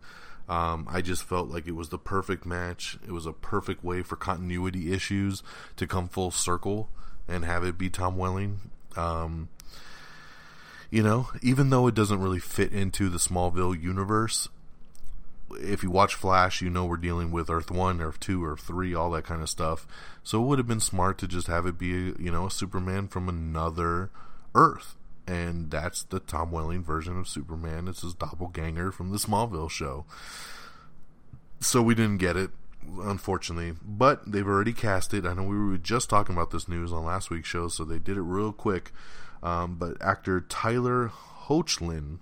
[0.48, 2.98] Um, I just felt like it was the perfect match.
[3.06, 5.42] It was a perfect way for continuity issues
[5.76, 6.90] to come full circle
[7.26, 8.70] and have it be Tom Welling.
[8.96, 9.48] Um,
[10.90, 14.48] you know, even though it doesn't really fit into the Smallville universe,
[15.60, 18.94] if you watch Flash, you know we're dealing with Earth 1, Earth 2, Earth 3,
[18.94, 19.86] all that kind of stuff.
[20.22, 23.08] So it would have been smart to just have it be, you know, a Superman
[23.08, 24.10] from another
[24.54, 24.96] Earth.
[25.26, 27.88] And that's the Tom Welling version of Superman.
[27.88, 30.04] It's his doppelganger from the Smallville show.
[31.60, 32.50] So we didn't get it,
[33.00, 33.74] unfortunately.
[33.82, 35.24] But they've already cast it.
[35.24, 37.98] I know we were just talking about this news on last week's show, so they
[37.98, 38.92] did it real quick.
[39.42, 41.10] Um, but actor Tyler
[41.46, 42.18] Hoechlin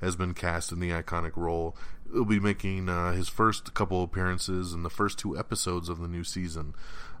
[0.00, 1.76] has been cast in the iconic role.
[2.12, 6.08] He'll be making uh, his first couple appearances in the first two episodes of the
[6.08, 6.74] new season.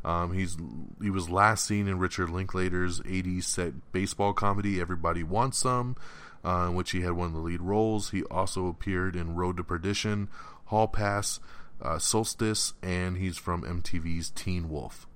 [0.04, 0.56] Um, he's
[1.02, 5.96] he was last seen in Richard Linklater's '80s set baseball comedy "Everybody Wants Some,"
[6.44, 8.10] uh, in which he had one of the lead roles.
[8.10, 10.28] He also appeared in Road to Perdition,
[10.66, 11.40] Hall Pass,
[11.82, 15.06] uh, Solstice, and he's from MTV's Teen Wolf.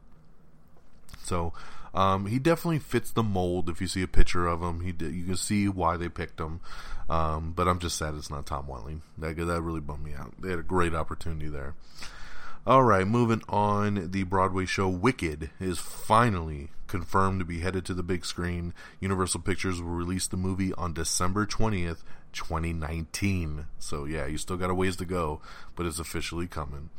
[1.23, 1.53] So
[1.95, 3.69] um, he definitely fits the mold.
[3.69, 6.61] If you see a picture of him, he you can see why they picked him.
[7.09, 9.03] Um, but I'm just sad it's not Tom Welling.
[9.19, 10.35] That that really bummed me out.
[10.41, 11.75] They had a great opportunity there.
[12.65, 14.13] All right, moving on.
[14.13, 18.73] The Broadway show Wicked is finally confirmed to be headed to the big screen.
[19.01, 23.67] Universal Pictures will release the movie on December 20th, 2019.
[23.81, 25.41] So, yeah, you still got a ways to go,
[25.75, 26.91] but it's officially coming.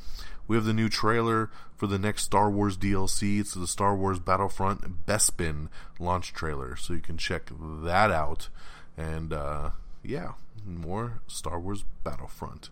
[0.48, 3.40] We have the new trailer for the next Star Wars DLC.
[3.40, 8.50] It's the Star Wars Battlefront Bespin launch trailer, so you can check that out.
[8.98, 9.72] And uh,
[10.04, 10.34] yeah,
[10.66, 12.70] more Star Wars Battlefront.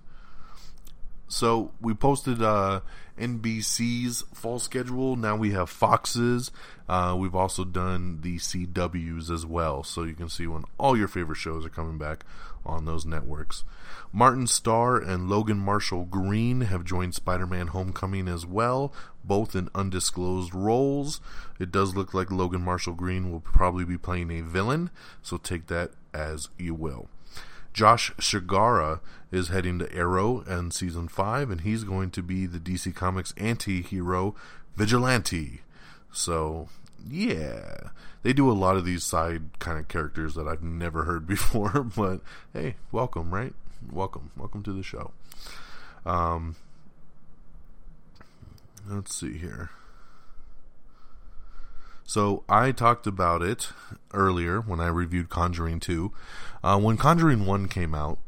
[1.32, 2.82] So we posted uh,
[3.18, 5.16] NBC's fall schedule.
[5.16, 6.52] Now we have Fox's.
[6.90, 11.08] Uh, we've also done the CW's as well, so you can see when all your
[11.08, 12.26] favorite shows are coming back
[12.66, 13.64] on those networks.
[14.12, 18.94] Martin Starr and Logan Marshall Green have joined Spider Man Homecoming as well,
[19.24, 21.22] both in undisclosed roles.
[21.60, 24.90] It does look like Logan Marshall Green will probably be playing a villain,
[25.22, 27.08] so take that as you will.
[27.74, 29.00] Josh Segarra
[29.32, 33.34] is heading to Arrow and season 5, and he's going to be the DC Comics
[33.38, 34.36] anti hero
[34.76, 35.62] Vigilante.
[36.12, 36.68] So,
[37.08, 37.90] yeah.
[38.24, 41.84] They do a lot of these side kind of characters that I've never heard before,
[41.84, 42.22] but
[42.54, 43.54] hey, welcome, right?
[43.90, 45.12] welcome, welcome to the show.
[46.06, 46.56] Um,
[48.88, 49.72] let's see here.
[52.04, 53.70] So I talked about it
[54.14, 56.12] earlier when I reviewed Conjuring 2.
[56.64, 58.20] Uh, when Conjuring 1 came out,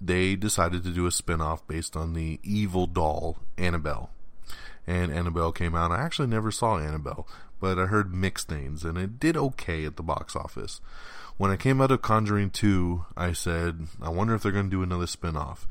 [0.00, 4.10] they decided to do a spin-off based on the evil doll Annabelle.
[4.86, 5.90] And Annabelle came out.
[5.90, 7.26] I actually never saw Annabelle,
[7.60, 10.80] but I heard mixed things, and it did okay at the box office.
[11.36, 14.76] When I came out of Conjuring 2, I said, I wonder if they're going to
[14.76, 15.66] do another spin off.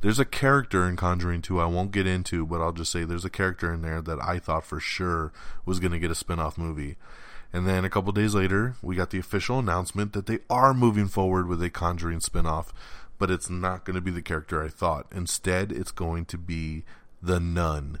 [0.00, 3.24] There's a character in Conjuring 2 I won't get into, but I'll just say there's
[3.24, 5.32] a character in there that I thought for sure
[5.66, 6.96] was going to get a spin off movie.
[7.52, 11.08] And then a couple days later, we got the official announcement that they are moving
[11.08, 12.72] forward with a Conjuring spin off,
[13.18, 15.06] but it's not going to be the character I thought.
[15.12, 16.84] Instead, it's going to be
[17.20, 17.98] the nun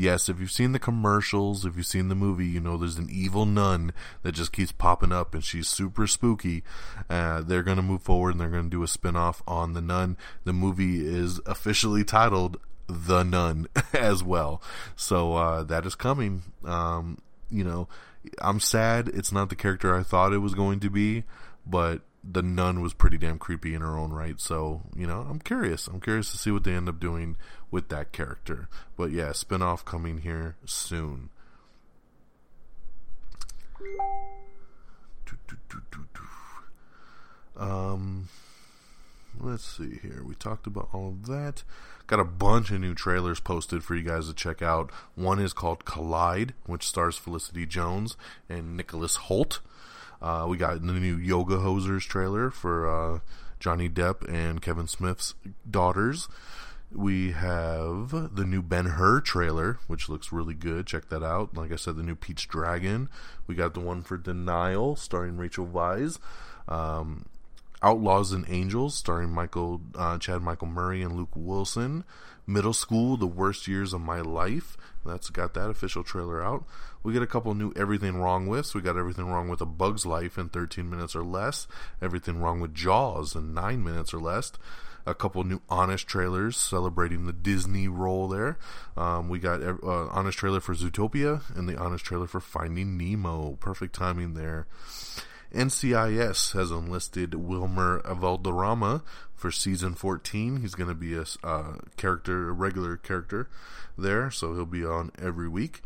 [0.00, 3.08] yes, if you've seen the commercials, if you've seen the movie, you know there's an
[3.10, 6.62] evil nun that just keeps popping up and she's super spooky.
[7.08, 9.74] Uh, they're going to move forward and they're going to do a spin off on
[9.74, 10.16] the nun.
[10.44, 12.58] The movie is officially titled
[12.88, 14.62] The Nun as well.
[14.96, 16.42] So uh, that is coming.
[16.64, 17.18] Um,
[17.50, 17.88] you know,
[18.40, 21.24] I'm sad it's not the character I thought it was going to be,
[21.66, 24.40] but the nun was pretty damn creepy in her own right.
[24.40, 25.86] So, you know, I'm curious.
[25.86, 27.36] I'm curious to see what they end up doing
[27.70, 28.68] with that character.
[28.96, 31.30] But yeah, spinoff coming here soon.
[37.56, 38.28] Um,
[39.38, 40.22] let's see here.
[40.24, 41.62] We talked about all of that.
[42.06, 44.90] Got a bunch of new trailers posted for you guys to check out.
[45.14, 48.16] One is called Collide, which stars Felicity Jones
[48.48, 49.60] and Nicholas Hoult.
[50.20, 53.20] Uh, we got the new Yoga Hosers trailer for uh,
[53.58, 55.34] Johnny Depp and Kevin Smith's
[55.68, 56.28] daughters.
[56.92, 60.86] We have the new Ben Hur trailer, which looks really good.
[60.86, 61.56] Check that out.
[61.56, 63.08] Like I said, the new Pete's Dragon.
[63.46, 66.18] We got the one for Denial, starring Rachel Weisz.
[66.66, 67.26] Um,
[67.82, 72.04] Outlaws and Angels, starring Michael uh, Chad Michael Murray and Luke Wilson.
[72.46, 74.76] Middle School, The Worst Years of My Life.
[75.04, 76.64] That's got that official trailer out.
[77.02, 78.74] We get a couple new Everything Wrong With.
[78.74, 81.66] We got Everything Wrong with A Bug's Life in 13 minutes or less.
[82.02, 84.52] Everything Wrong with Jaws in 9 minutes or less.
[85.06, 88.58] A couple new Honest trailers celebrating the Disney role there.
[88.96, 93.56] Um, we got uh, Honest trailer for Zootopia and the Honest trailer for Finding Nemo.
[93.60, 94.66] Perfect timing there.
[95.52, 99.02] NCIS has enlisted Wilmer Valderrama
[99.34, 100.60] for season 14.
[100.60, 103.48] He's going to be a uh, character, a regular character
[103.98, 105.82] there, so he'll be on every week.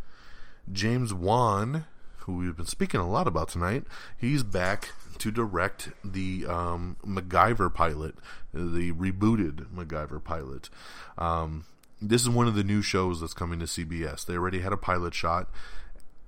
[0.70, 1.84] James Wan,
[2.18, 3.84] who we've been speaking a lot about tonight,
[4.16, 8.16] he's back to direct the um, MacGyver pilot,
[8.52, 10.68] the rebooted MacGyver pilot.
[11.16, 11.64] Um,
[12.02, 14.26] this is one of the new shows that's coming to CBS.
[14.26, 15.48] They already had a pilot shot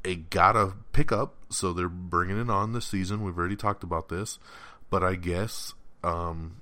[0.07, 3.25] it got a pickup, so they're bringing it on this season.
[3.25, 4.39] We've already talked about this,
[4.89, 6.61] but I guess um,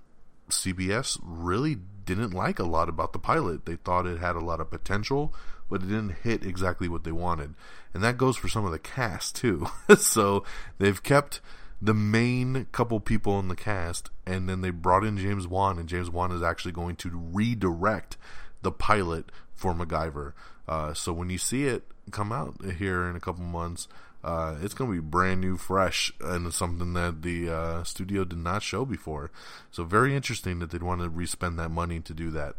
[0.48, 3.66] CBS really didn't like a lot about the pilot.
[3.66, 5.34] They thought it had a lot of potential,
[5.68, 7.54] but it didn't hit exactly what they wanted,
[7.92, 9.66] and that goes for some of the cast too.
[9.98, 10.42] so
[10.78, 11.40] they've kept
[11.82, 15.88] the main couple people in the cast, and then they brought in James Wan, and
[15.88, 18.16] James Wan is actually going to redirect
[18.62, 20.32] the pilot for MacGyver.
[20.66, 23.88] Uh, so when you see it come out here in a couple months,
[24.22, 28.38] uh, it's going to be brand new, fresh, and something that the uh, studio did
[28.38, 29.30] not show before.
[29.70, 32.56] So very interesting that they'd want to respend that money to do that.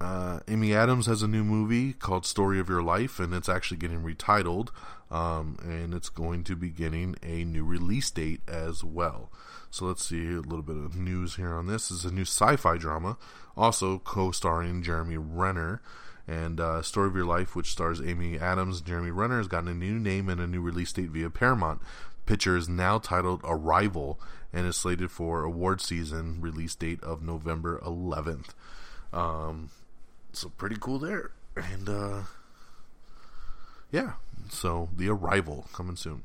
[0.00, 3.78] Uh, Amy Adams has a new movie called Story of Your Life, and it's actually
[3.78, 4.68] getting retitled,
[5.10, 9.30] um, and it's going to be getting a new release date as well.
[9.70, 11.88] So let's see a little bit of news here on this.
[11.88, 13.18] This is a new sci-fi drama,
[13.56, 15.82] also co-starring Jeremy Renner.
[16.28, 19.68] And uh, Story of Your Life, which stars Amy Adams and Jeremy Renner, has gotten
[19.68, 21.80] a new name and a new release date via Paramount.
[22.26, 24.20] Picture is now titled Arrival
[24.52, 28.50] and is slated for award season release date of November 11th.
[29.14, 29.70] Um,
[30.34, 31.30] so pretty cool there.
[31.56, 32.20] And uh,
[33.90, 34.12] yeah,
[34.50, 36.24] so the Arrival coming soon.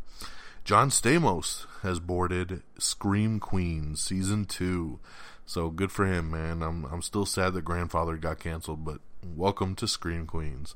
[0.63, 4.99] John Stamos has boarded Scream Queens season two.
[5.45, 6.61] So good for him, man.
[6.61, 8.99] I'm I'm still sad that Grandfather got canceled, but
[9.35, 10.75] welcome to Scream Queens.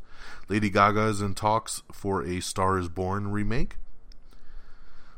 [0.49, 3.77] Lady Gaga is in talks for a Star is Born remake.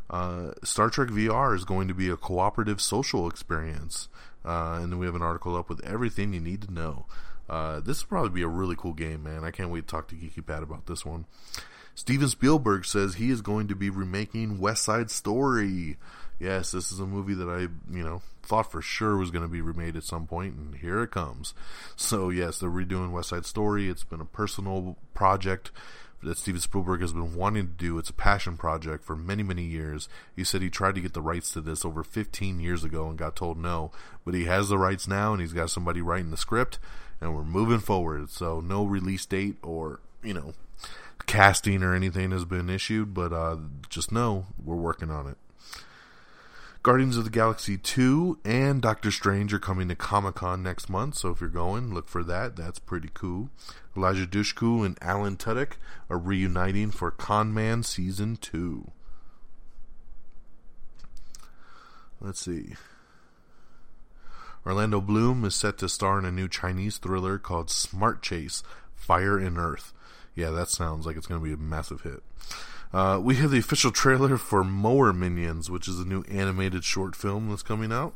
[0.09, 4.07] Uh, Star Trek VR is going to be a cooperative social experience.
[4.43, 7.05] Uh, and then we have an article up with everything you need to know.
[7.49, 9.43] Uh, this will probably be a really cool game, man.
[9.43, 11.25] I can't wait to talk to Geeky Pat about this one.
[11.95, 15.97] Steven Spielberg says he is going to be remaking West Side Story.
[16.39, 17.61] Yes, this is a movie that I,
[17.93, 21.03] you know, thought for sure was going to be remade at some point, and here
[21.03, 21.53] it comes.
[21.95, 23.89] So, yes, they're redoing West Side Story.
[23.89, 25.71] It's been a personal project
[26.23, 27.97] that Steven Spielberg has been wanting to do.
[27.97, 30.09] It's a passion project for many, many years.
[30.35, 33.17] He said he tried to get the rights to this over 15 years ago and
[33.17, 33.91] got told no,
[34.25, 36.79] but he has the rights now, and he's got somebody writing the script,
[37.19, 38.29] and we're moving forward.
[38.29, 40.53] So, no release date or, you know,
[41.25, 43.57] casting or anything has been issued, but uh,
[43.89, 45.37] just know we're working on it.
[46.81, 51.15] Guardians of the Galaxy 2 and Doctor Strange are coming to Comic Con next month,
[51.15, 52.55] so if you're going, look for that.
[52.55, 53.49] That's pretty cool.
[53.97, 55.73] Eliza Dushku and Alan Tudyk
[56.09, 58.91] are reuniting for Con Man Season 2.
[62.21, 62.75] Let's see.
[64.65, 68.63] Orlando Bloom is set to star in a new Chinese thriller called Smart Chase
[68.95, 69.93] Fire in Earth.
[70.39, 72.23] Yeah, that sounds like it's going to be a massive hit.
[72.93, 77.13] Uh, we have the official trailer for Mower Minions, which is a new animated short
[77.13, 78.15] film that's coming out.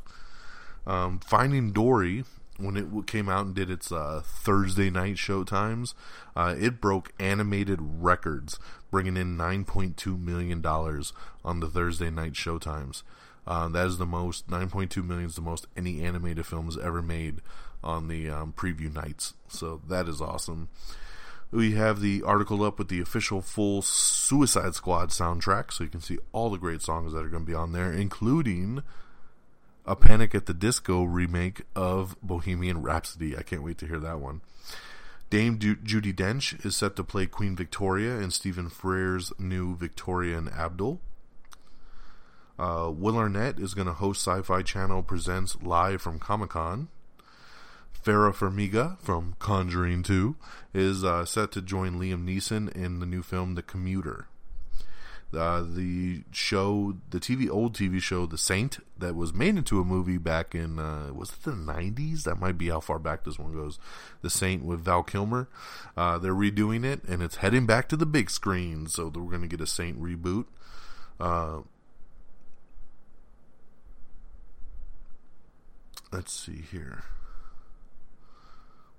[0.88, 2.24] Um, Finding Dory,
[2.58, 5.96] when it came out and did its uh, Thursday night show times,
[6.34, 8.58] uh, it broke animated records,
[8.90, 13.04] bringing in $9.2 million on the Thursday night show times.
[13.46, 17.02] Uh, that is the most, 9.2 million is the most any animated film has ever
[17.02, 17.42] made
[17.84, 19.34] on the um, preview nights.
[19.50, 20.70] So that is awesome.
[21.54, 26.02] We have the article up with the official full Suicide Squad soundtrack, so you can
[26.02, 28.82] see all the great songs that are going to be on there, including
[29.86, 33.38] a Panic at the Disco remake of Bohemian Rhapsody.
[33.38, 34.42] I can't wait to hear that one.
[35.30, 40.40] Dame du- Judi Dench is set to play Queen Victoria in Stephen Frears' new Victoria
[40.40, 41.02] and Abdul.
[42.58, 46.88] Uh, Will Arnett is going to host Sci Fi Channel Presents live from Comic Con.
[48.04, 50.36] Vera Farmiga from Conjuring 2
[50.74, 54.28] is uh, set to join Liam Neeson in the new film The Commuter.
[55.34, 59.86] Uh, the show, the TV old TV show, The Saint, that was made into a
[59.86, 62.24] movie back in uh, was it the nineties?
[62.24, 63.80] That might be how far back this one goes.
[64.22, 65.48] The Saint with Val Kilmer.
[65.98, 68.86] Uh, they're redoing it, and it's heading back to the big screen.
[68.86, 70.46] So we're going to get a Saint reboot.
[71.20, 71.62] Uh,
[76.12, 77.06] let's see here.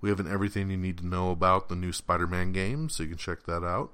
[0.05, 3.09] We have an everything you need to know about the new Spider-Man game, so you
[3.09, 3.91] can check that out.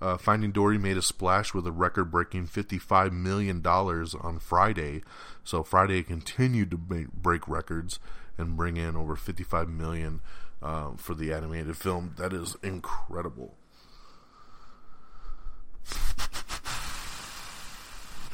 [0.00, 5.02] Uh, Finding Dory made a splash with a record-breaking $55 million on Friday.
[5.44, 7.98] So Friday continued to make, break records
[8.38, 10.22] and bring in over 55 million
[10.62, 12.14] uh, for the animated film.
[12.16, 13.54] That is incredible.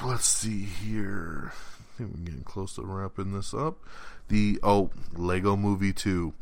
[0.00, 1.50] Let's see here.
[1.52, 3.78] I think we're getting close to wrapping this up.
[4.28, 6.32] The oh, Lego Movie 2.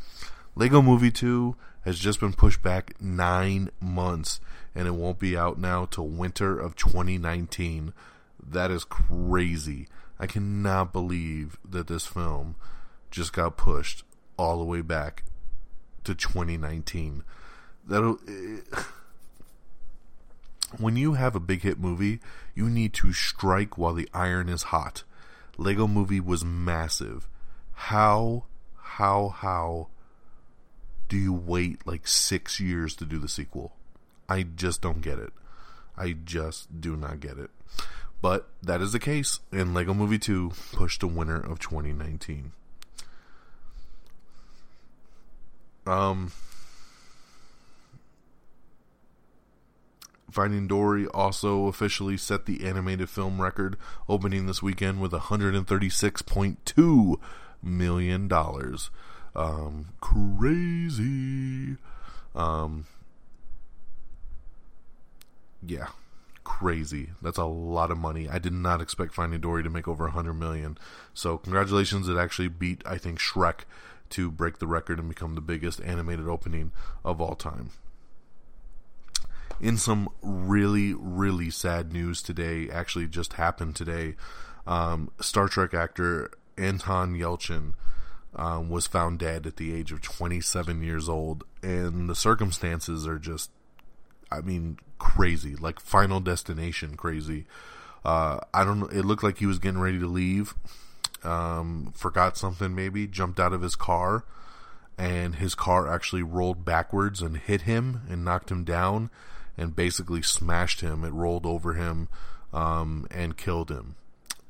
[0.57, 4.41] Lego Movie 2 has just been pushed back nine months,
[4.75, 7.93] and it won't be out now till winter of 2019.
[8.41, 9.89] That is crazy.
[10.19, 12.55] I cannot believe that this film
[13.11, 14.05] just got pushed
[14.37, 15.25] all the way back
[16.05, 17.25] to 2019.
[17.87, 18.19] That'll.
[18.29, 18.61] Eh,
[20.79, 22.21] when you have a big hit movie,
[22.55, 25.05] you need to strike while the iron is hot.
[25.57, 27.29] Lego Movie was massive.
[27.73, 28.45] How,
[28.77, 29.89] how, how
[31.09, 33.73] do you wait like six years to do the sequel?
[34.29, 35.33] I just don't get it.
[35.97, 37.51] I just do not get it.
[38.21, 42.53] But that is the case, and Lego Movie 2 pushed the winner of 2019.
[45.87, 46.33] Um,
[50.31, 53.77] Finding Dory also officially set the animated film record,
[54.09, 57.21] opening this weekend with $136.2
[57.63, 58.29] million.
[59.37, 61.77] Um, crazy.
[62.35, 62.87] Um,
[65.67, 65.89] yeah,
[66.45, 67.11] crazy.
[67.23, 68.29] That's a lot of money.
[68.29, 70.79] I did not expect Finding Dory to make over 100 million.
[71.15, 72.09] So, congratulations.
[72.09, 73.61] It actually beat, I think, Shrek
[74.11, 76.73] to break the record and become the biggest animated opening
[77.05, 77.71] of all time
[79.61, 84.15] in some really, really sad news today, actually just happened today,
[84.67, 87.75] um, Star Trek actor Anton Yelchin
[88.37, 93.19] um, was found dead at the age of 27 years old, and the circumstances are
[93.19, 93.51] just,
[94.31, 97.47] I mean, crazy, like Final Destination crazy.
[98.05, 98.87] Uh, I don't know.
[98.87, 100.55] It looked like he was getting ready to leave.
[101.23, 104.25] Um, forgot something, maybe jumped out of his car,
[104.99, 109.11] and his car actually rolled backwards and hit him and knocked him down
[109.57, 111.05] and basically smashed him.
[111.05, 112.09] It rolled over him
[112.53, 113.97] um, and killed him.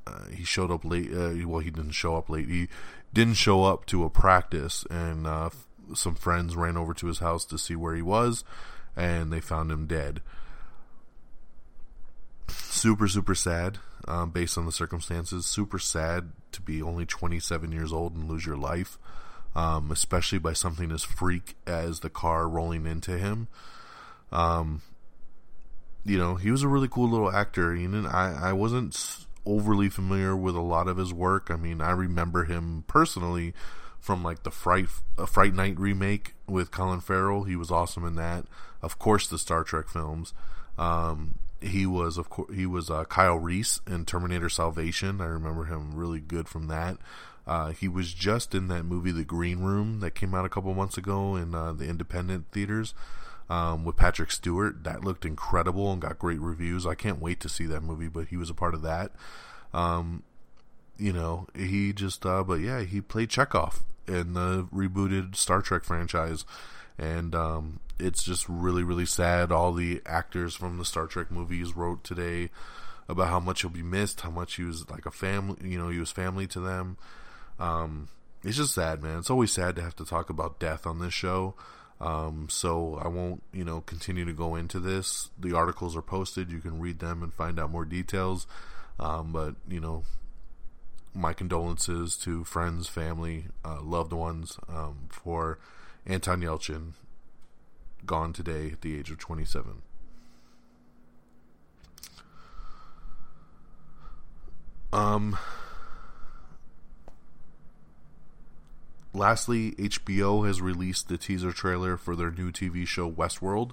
[0.07, 1.13] Uh, he showed up late.
[1.13, 2.49] Uh, well, he didn't show up late.
[2.49, 2.69] He
[3.15, 5.51] didn't show up to a practice, and uh,
[5.95, 8.45] some friends ran over to his house to see where he was,
[8.97, 10.21] and they found him dead.
[12.49, 15.47] Super, super sad um, based on the circumstances.
[15.47, 18.99] Super sad to be only 27 years old and lose your life,
[19.55, 23.49] um, especially by something as freak as the car rolling into him.
[24.33, 24.83] Um,
[26.05, 27.75] you know, he was a really cool little actor.
[27.75, 28.95] You know, I, I wasn't
[29.47, 31.51] overly familiar with a lot of his work.
[31.51, 33.55] I mean, I remember him personally
[34.01, 34.89] from like the Fright
[35.27, 37.45] Fright Night remake with Colin Farrell.
[37.45, 38.45] He was awesome in that.
[38.83, 40.35] Of course, the Star Trek films.
[40.77, 45.21] Um, he was of course he was uh, Kyle Reese in Terminator Salvation.
[45.21, 46.99] I remember him really good from that.
[47.47, 50.73] Uh, he was just in that movie The Green Room that came out a couple
[50.75, 52.95] months ago in uh, the independent theaters
[53.49, 54.85] um, with Patrick Stewart.
[54.85, 56.87] That looked incredible and got great reviews.
[56.87, 59.13] I can't wait to see that movie, but he was a part of that.
[59.73, 60.23] Um,
[60.97, 65.85] you know, he just, uh, but yeah, he played Chekov in the rebooted Star Trek
[65.85, 66.45] franchise.
[66.97, 69.51] And um, it's just really, really sad.
[69.51, 72.51] All the actors from the Star Trek movies wrote today
[73.09, 75.89] about how much he'll be missed, how much he was like a family, you know,
[75.89, 76.97] he was family to them.
[77.59, 78.09] Um,
[78.43, 79.19] it's just sad, man.
[79.19, 81.55] It's always sad to have to talk about death on this show.
[82.01, 85.31] Um, so I won't, you know, continue to go into this.
[85.39, 88.47] The articles are posted; you can read them and find out more details.
[88.99, 90.05] Um, but you know,
[91.15, 95.59] my condolences to friends, family, uh, loved ones um, for
[96.07, 96.93] Anton Yelchin,
[98.05, 99.83] gone today at the age of 27.
[104.93, 105.39] Um,
[109.15, 113.71] lastly, HBO has released the teaser trailer for their new TV show Westworld,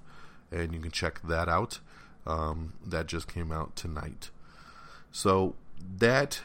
[0.52, 1.80] and you can check that out.
[2.26, 4.30] Um, that just came out tonight.
[5.12, 5.56] So
[5.98, 6.42] that,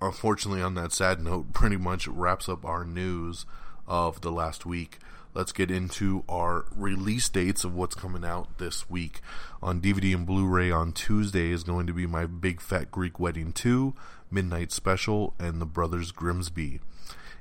[0.00, 3.46] unfortunately, on that sad note, pretty much wraps up our news
[3.86, 4.98] of the last week.
[5.34, 9.20] Let's get into our release dates of what's coming out this week.
[9.62, 13.18] On DVD and Blu ray on Tuesday is going to be My Big Fat Greek
[13.18, 13.94] Wedding 2,
[14.30, 16.80] Midnight Special, and The Brothers Grimsby.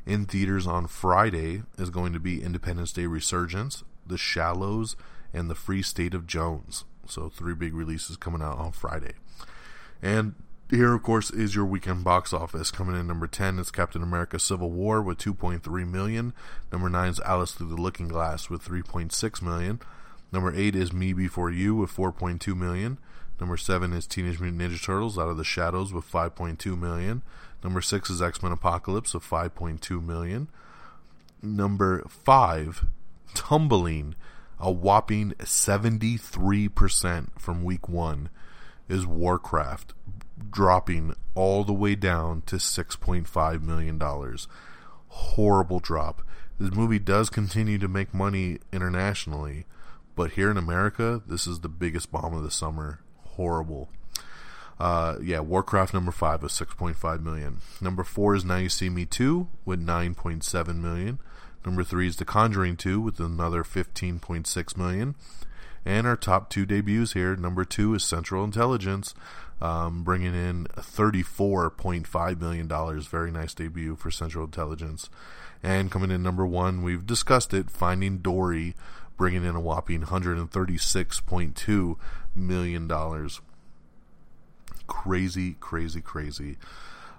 [0.06, 4.96] In theaters on Friday is going to be Independence Day Resurgence, The Shallows,
[5.34, 6.86] and The Free State of Jones.
[7.08, 9.14] So, three big releases coming out on Friday.
[10.02, 10.36] And
[10.72, 12.72] here, of course, is your weekend box office.
[12.72, 16.34] Coming in number 10 is Captain America Civil War with 2.3 million.
[16.72, 19.82] Number 9 is Alice Through the Looking Glass with 3.6 million.
[20.32, 22.98] Number 8 is Me Before You with 4.2 million.
[23.40, 27.22] Number 7 is Teenage Mutant Ninja Turtles Out of the Shadows with 5.2 million.
[27.64, 30.48] Number 6 is X-Men Apocalypse with 5.2 million.
[31.42, 32.86] Number 5,
[33.34, 34.16] tumbling
[34.60, 38.30] a whopping 73% from week 1
[38.88, 39.94] is Warcraft
[40.50, 44.02] dropping all the way down to $6.5 million.
[45.08, 46.22] Horrible drop.
[46.60, 49.66] This movie does continue to make money internationally,
[50.16, 53.00] but here in America, this is the biggest bomb of the summer.
[53.30, 53.90] Horrible.
[54.82, 57.58] Uh, yeah, Warcraft number five was 6.5 million.
[57.82, 61.20] Number four is Now You See Me 2 with 9.7 million.
[61.64, 65.14] Number three is The Conjuring 2 with another 15.6 million.
[65.86, 69.14] And our top two debuts here number two is Central Intelligence,
[69.62, 73.02] um, bringing in $34.5 million.
[73.02, 75.12] Very nice debut for Central Intelligence.
[75.62, 78.74] And coming in number one, we've discussed it Finding Dory,
[79.16, 81.96] bringing in a whopping $136.2
[82.36, 82.88] million.
[84.88, 86.58] Crazy, crazy, crazy.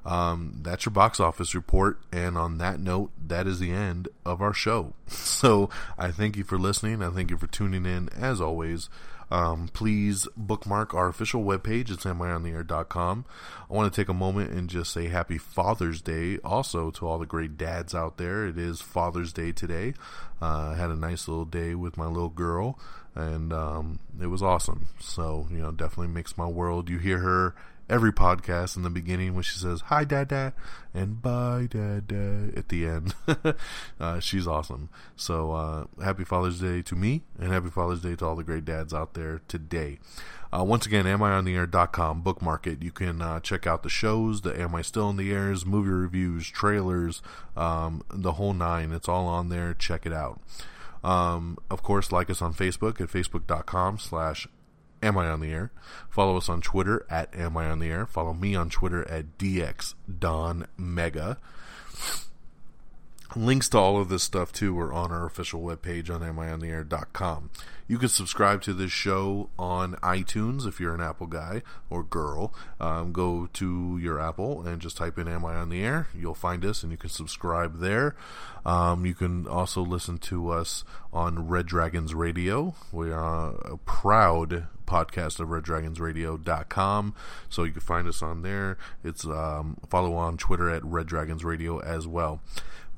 [0.04, 1.98] Um, that's your box office report.
[2.12, 4.94] And on that note, that is the end of our show.
[5.42, 7.02] So I thank you for listening.
[7.02, 8.08] I thank you for tuning in.
[8.10, 8.88] As always,
[9.30, 11.90] um, please bookmark our official webpage.
[11.90, 13.24] It's amiontheair.com.
[13.70, 17.18] I want to take a moment and just say happy Father's Day also to all
[17.18, 18.46] the great dads out there.
[18.46, 19.94] It is Father's Day today.
[20.40, 22.78] Uh, I had a nice little day with my little girl
[23.14, 24.86] and um, it was awesome.
[25.00, 26.88] So, you know, definitely makes my world.
[26.88, 27.54] You hear her
[27.88, 30.52] every podcast in the beginning when she says hi dad dad
[30.94, 33.14] and bye dad dad at the end.
[34.00, 34.88] Uh, she's awesome.
[35.14, 38.64] So uh, happy father's day to me and happy father's day to all the great
[38.64, 40.00] dads out there today.
[40.52, 42.82] Uh, once again amiontheair.com bookmark it.
[42.82, 45.90] You can uh, check out the shows the am i still in the airs movie
[45.90, 47.22] reviews trailers
[47.56, 48.90] um, the whole nine.
[48.90, 49.74] It's all on there.
[49.74, 50.40] Check it out
[51.05, 54.46] um, of course like us on facebook at facebook.com slash
[55.03, 55.72] Am I on the Air?
[56.09, 58.07] Follow us on Twitter at Am I on the Air.
[58.07, 61.38] Follow me on Twitter at DX Don Mega.
[63.34, 67.50] Links to all of this stuff too are on our official webpage on amiontheair.com.
[67.93, 72.55] You can subscribe to this show on iTunes if you're an Apple guy or girl.
[72.80, 76.09] Um, go to your Apple and just type in Am I on the Air?
[76.14, 78.16] You'll find us and you can subscribe there.
[78.64, 82.74] Um, you can also listen to us on Red Dragons Radio.
[82.93, 87.14] We are a proud podcast of reddragonsradio.com.
[87.51, 88.78] So you can find us on there.
[89.05, 92.40] It's um, follow on Twitter at Red Dragons Radio as well.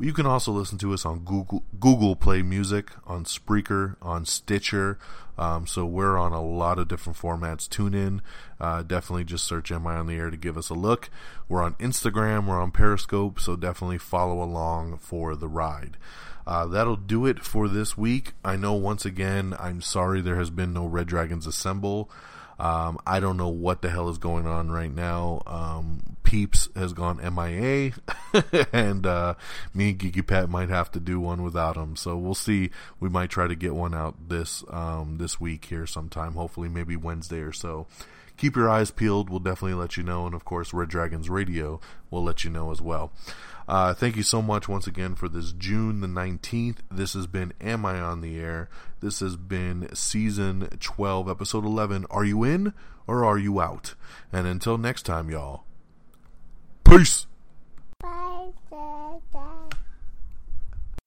[0.00, 4.98] You can also listen to us on Google Google Play Music, on Spreaker, on Stitcher.
[5.38, 7.68] Um, so we're on a lot of different formats.
[7.68, 8.20] Tune in.
[8.58, 11.10] Uh, definitely just search "Am I on the Air" to give us a look.
[11.48, 12.46] We're on Instagram.
[12.46, 13.38] We're on Periscope.
[13.38, 15.96] So definitely follow along for the ride.
[16.46, 18.32] Uh, that'll do it for this week.
[18.44, 22.10] I know once again, I'm sorry there has been no Red Dragons Assemble.
[22.58, 25.42] Um, I don't know what the hell is going on right now.
[25.46, 27.92] Um, Peeps has gone MIA,
[28.72, 29.34] and uh,
[29.72, 31.96] me and Geeky Pat might have to do one without him.
[31.96, 32.70] So we'll see.
[33.00, 36.34] We might try to get one out this um, this week here sometime.
[36.34, 37.86] Hopefully, maybe Wednesday or so.
[38.36, 39.30] Keep your eyes peeled.
[39.30, 41.80] We'll definitely let you know, and of course, Red Dragons Radio
[42.10, 43.12] will let you know as well.
[43.68, 46.78] Uh, thank you so much once again for this June the 19th.
[46.90, 48.68] This has been Am I on the Air?
[49.00, 52.06] This has been season 12, episode 11.
[52.10, 52.74] Are you in
[53.06, 53.94] or are you out?
[54.32, 55.64] And until next time, y'all,
[56.84, 57.26] peace.
[58.00, 58.50] Bye,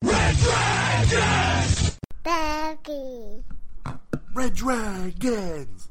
[0.04, 1.98] Red Dragons!
[2.24, 3.44] Baggy.
[4.34, 5.87] Red Dragons!